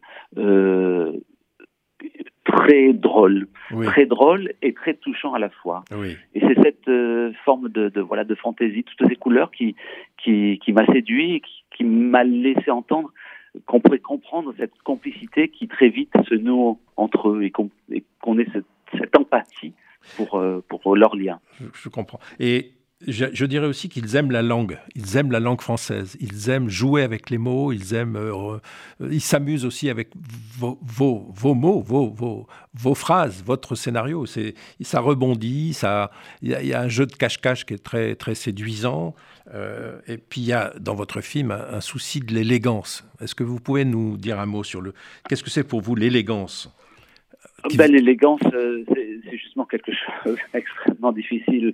[2.46, 3.48] très drôle,
[3.84, 5.84] très drôle et très touchant à la fois.
[6.34, 9.76] Et c'est cette euh, forme de, de, voilà de fantaisie, toutes ces couleurs qui
[10.24, 13.12] qui, qui m'a séduit, et qui, m'a laissé entendre
[13.66, 17.70] qu'on pourrait comprendre cette complicité qui très vite se noue entre eux et qu'on
[18.40, 19.74] ait cette, empathie
[20.16, 21.40] pour euh, pour leur lien.
[21.60, 22.20] Je, je comprends.
[22.40, 22.72] Et
[23.08, 27.04] je, dirais aussi qu'ils aiment la langue, ils aiment la langue française, ils aiment jouer
[27.04, 28.58] avec les mots, ils aiment, euh,
[29.00, 30.10] ils s'amusent aussi avec
[30.58, 30.78] vos,
[31.54, 34.26] mots, vos, vos, vos, phrases, votre scénario.
[34.26, 38.36] C'est, ça rebondit, ça, il y, a un jeu de cache-cache qui est très, très
[38.36, 39.16] séduisant.
[39.54, 43.04] Euh, et puis il y a dans votre film un, souci de l'élégance.
[43.20, 44.94] Est-ce que vous pouvez nous dire un mot sur le,
[45.28, 46.70] qu'est-ce que c'est pour vous l'élégance?
[47.76, 49.92] Ben, L'élégance, euh, c'est justement quelque
[50.24, 51.74] chose d'extrêmement difficile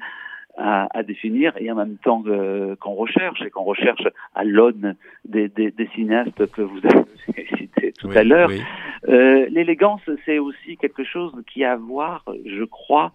[0.57, 4.95] à, à, définir et en même temps euh, qu'on recherche et qu'on recherche à l'aune
[5.25, 8.49] des, des, des, cinéastes que vous avez cités tout à l'heure.
[9.07, 13.11] Euh, L'élégance, c'est aussi quelque chose qui a à voir, je crois,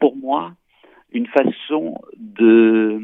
[0.00, 0.52] pour moi,
[1.12, 3.00] une façon de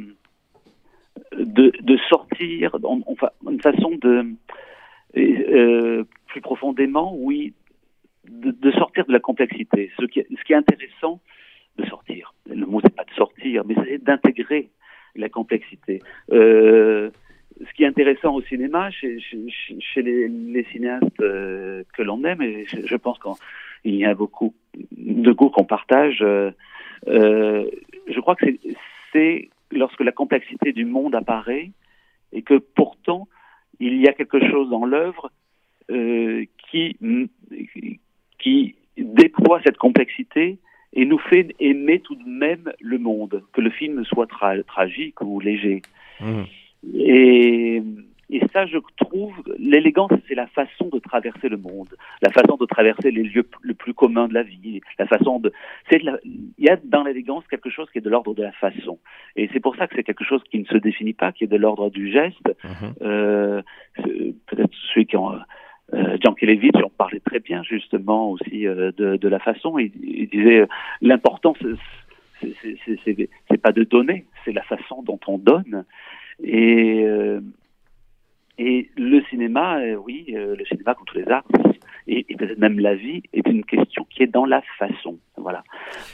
[1.36, 4.34] de, de sortir, enfin, une façon de
[5.16, 7.54] euh, plus profondément, oui,
[8.28, 9.90] de, de, sortir de la complexité.
[9.98, 11.20] Ce qui, ce qui est intéressant,
[11.78, 12.34] de sortir.
[12.48, 14.70] Le mot c'est pas de sortir, mais c'est d'intégrer
[15.16, 16.00] la complexité.
[16.30, 17.10] Euh,
[17.60, 19.18] ce qui est intéressant au cinéma, chez,
[19.96, 24.54] les, cinéastes euh, que l'on aime, et je, pense qu'il y a beaucoup
[24.92, 26.50] de goûts qu'on partage, euh,
[27.06, 28.46] je crois que
[29.12, 31.70] c'est lorsque la complexité du monde apparaît
[32.32, 33.28] et que pourtant
[33.80, 35.30] il y a quelque chose dans l'œuvre
[35.88, 36.96] qui,
[38.38, 40.58] qui déploie cette complexité
[40.92, 44.26] et nous fait aimer tout de même le monde, que le film soit
[44.66, 45.82] tragique ou léger.
[46.20, 46.42] Mmh.
[46.94, 47.82] Et,
[48.30, 51.88] et, ça, je trouve, l'élégance, c'est la façon de traverser le monde,
[52.20, 55.52] la façon de traverser les lieux le plus communs de la vie, la façon de.
[55.90, 56.18] Il
[56.58, 58.98] y a dans l'élégance quelque chose qui est de l'ordre de la façon,
[59.36, 61.48] et c'est pour ça que c'est quelque chose qui ne se définit pas, qui est
[61.48, 62.48] de l'ordre du geste.
[62.64, 62.68] Mmh.
[63.02, 63.62] Euh,
[64.46, 65.32] Peut-être ceux qui ont
[65.94, 69.78] euh, Kelevitch en parlait très bien justement aussi euh, de, de, la façon.
[69.78, 70.66] Il, il disait euh,
[71.00, 71.54] l'important
[72.40, 75.84] c'est pas de donner, c'est la façon dont on donne.
[76.42, 77.40] Et euh,
[78.58, 81.44] et le cinéma, oui, le cinéma comme tous les arts,
[82.06, 85.18] et, et peut-être même la vie, est une question qui est dans la façon.
[85.36, 85.64] Voilà.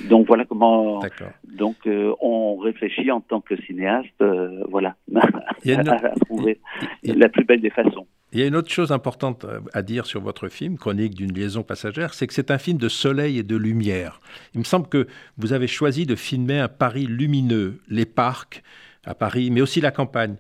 [0.08, 1.00] Donc voilà comment.
[1.44, 1.76] Donc
[2.20, 4.22] on réfléchit en tant que cinéaste,
[4.68, 6.60] voilà, à trouver
[7.02, 8.06] la plus belle des façons.
[8.32, 11.32] Il y a une autre chose importante euh, à dire sur votre film, Chronique d'une
[11.32, 14.20] liaison passagère, c'est que c'est un film de soleil et de lumière.
[14.54, 15.06] Il me semble que
[15.38, 18.62] vous avez choisi de filmer un Paris lumineux, les parcs
[19.06, 20.36] à Paris, mais aussi la campagne.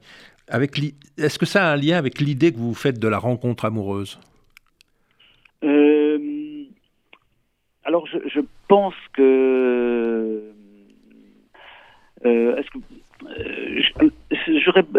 [0.50, 4.20] Est-ce que ça a un lien avec l'idée que vous faites de la rencontre amoureuse?
[5.64, 6.64] Euh,
[7.84, 10.52] Alors, je, pense que.
[12.26, 12.62] Euh,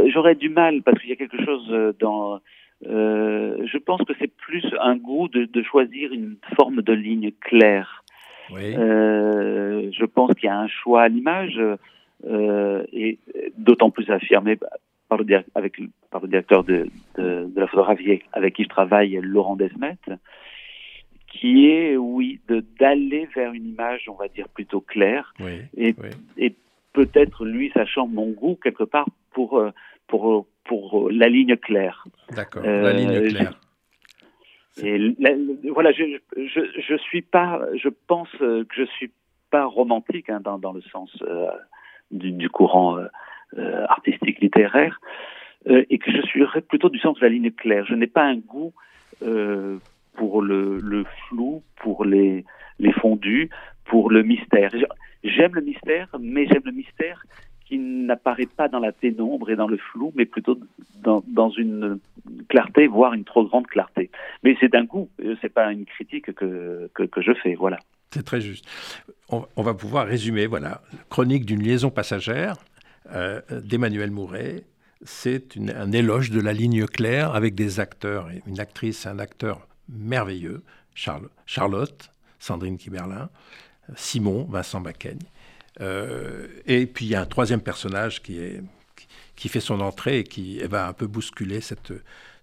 [0.07, 2.39] j'aurais du mal parce qu'il y a quelque chose dans
[2.87, 7.31] euh, je pense que c'est plus un goût de, de, choisir une forme de ligne
[7.41, 8.03] claire.
[8.51, 8.75] Oui.
[8.77, 11.59] Euh, je pense qu'il y a un choix à l'image
[12.25, 13.19] euh, et
[13.57, 14.57] d'autant plus affirmé
[15.09, 15.25] par le,
[15.55, 19.97] avec, par le directeur de, de, de, la photographie avec qui je travaille, Laurent Desmet,
[21.27, 22.39] qui est, oui,
[22.79, 25.33] d'aller vers une image, on va dire, plutôt claire.
[25.41, 25.61] Oui.
[25.75, 25.95] Et,
[26.37, 26.55] et
[26.93, 29.61] peut-être, lui, sachant mon goût quelque part pour,
[30.09, 32.05] pour pour la ligne claire.
[32.31, 33.59] D'accord, la ligne euh, claire.
[34.83, 35.13] Et
[35.71, 39.11] voilà, je, je, je suis pas, je pense que je suis
[39.49, 41.47] pas romantique hein, dans, dans le sens euh,
[42.11, 45.01] du, du, courant euh, artistique littéraire,
[45.65, 47.85] et que je suis plutôt du sens de la ligne claire.
[47.87, 48.73] Je n'ai pas un goût
[50.13, 52.45] pour le, le, flou, pour les,
[52.77, 53.49] les fondus,
[53.83, 54.71] pour le mystère.
[55.23, 57.25] J'aime le mystère, mais j'aime le mystère
[57.69, 60.59] qui n'apparaît pas dans la pénombre et dans le flou, mais plutôt
[61.03, 61.99] dans, une
[62.49, 64.09] clarté, voire une trop grande clarté.
[64.43, 65.07] Mais c'est d'un coup,
[65.39, 67.77] c'est pas une critique que, que, je fais, voilà.
[68.11, 68.65] C'est très juste.
[69.29, 72.55] On, va pouvoir résumer, voilà, chronique d'une liaison passagère
[73.13, 74.63] euh, d'Emmanuel Mouret.
[75.03, 79.67] C'est un éloge de la ligne claire avec des acteurs, une actrice et un acteur
[79.87, 80.63] merveilleux,
[80.95, 83.29] Charlotte, Sandrine Kiberlin,
[83.95, 85.19] Simon, Vincent Bacaigne.
[85.81, 88.61] Euh, et puis il y a un troisième personnage qui, est,
[89.35, 91.93] qui fait son entrée et qui va un peu bousculer cette,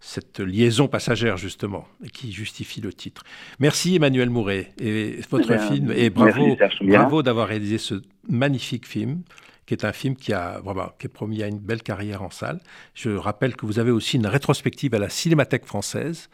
[0.01, 3.25] cette liaison passagère justement et qui justifie le titre.
[3.59, 9.23] Merci Emmanuel Mouret et votre eh film et bravo, bravo d'avoir réalisé ce magnifique film
[9.67, 12.31] qui est un film qui a vraiment qui est promis à une belle carrière en
[12.31, 12.61] salle.
[12.95, 16.29] Je rappelle que vous avez aussi une rétrospective à la Cinémathèque française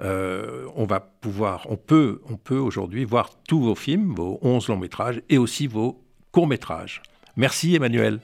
[0.00, 4.68] euh, on va pouvoir, on peut, on peut aujourd'hui voir tous vos films, vos 11
[4.68, 6.00] longs métrages et aussi vos
[6.32, 7.02] courts métrages.
[7.36, 8.20] Merci Emmanuel.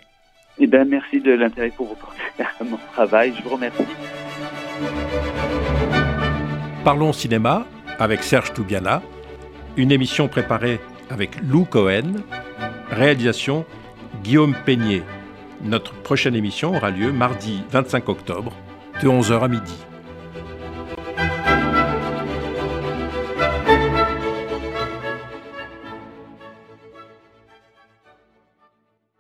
[0.59, 3.35] Eh ben, merci de l'intérêt pour vous porter à mon travail.
[3.37, 3.83] Je vous remercie.
[6.85, 7.67] Parlons cinéma
[7.99, 9.03] avec Serge Toubiana,
[9.77, 10.81] une émission préparée
[11.11, 12.15] avec Lou Cohen,
[12.91, 13.65] réalisation
[14.23, 15.03] Guillaume Peignet.
[15.63, 18.53] Notre prochaine émission aura lieu mardi 25 octobre
[19.03, 19.85] de 11h à midi.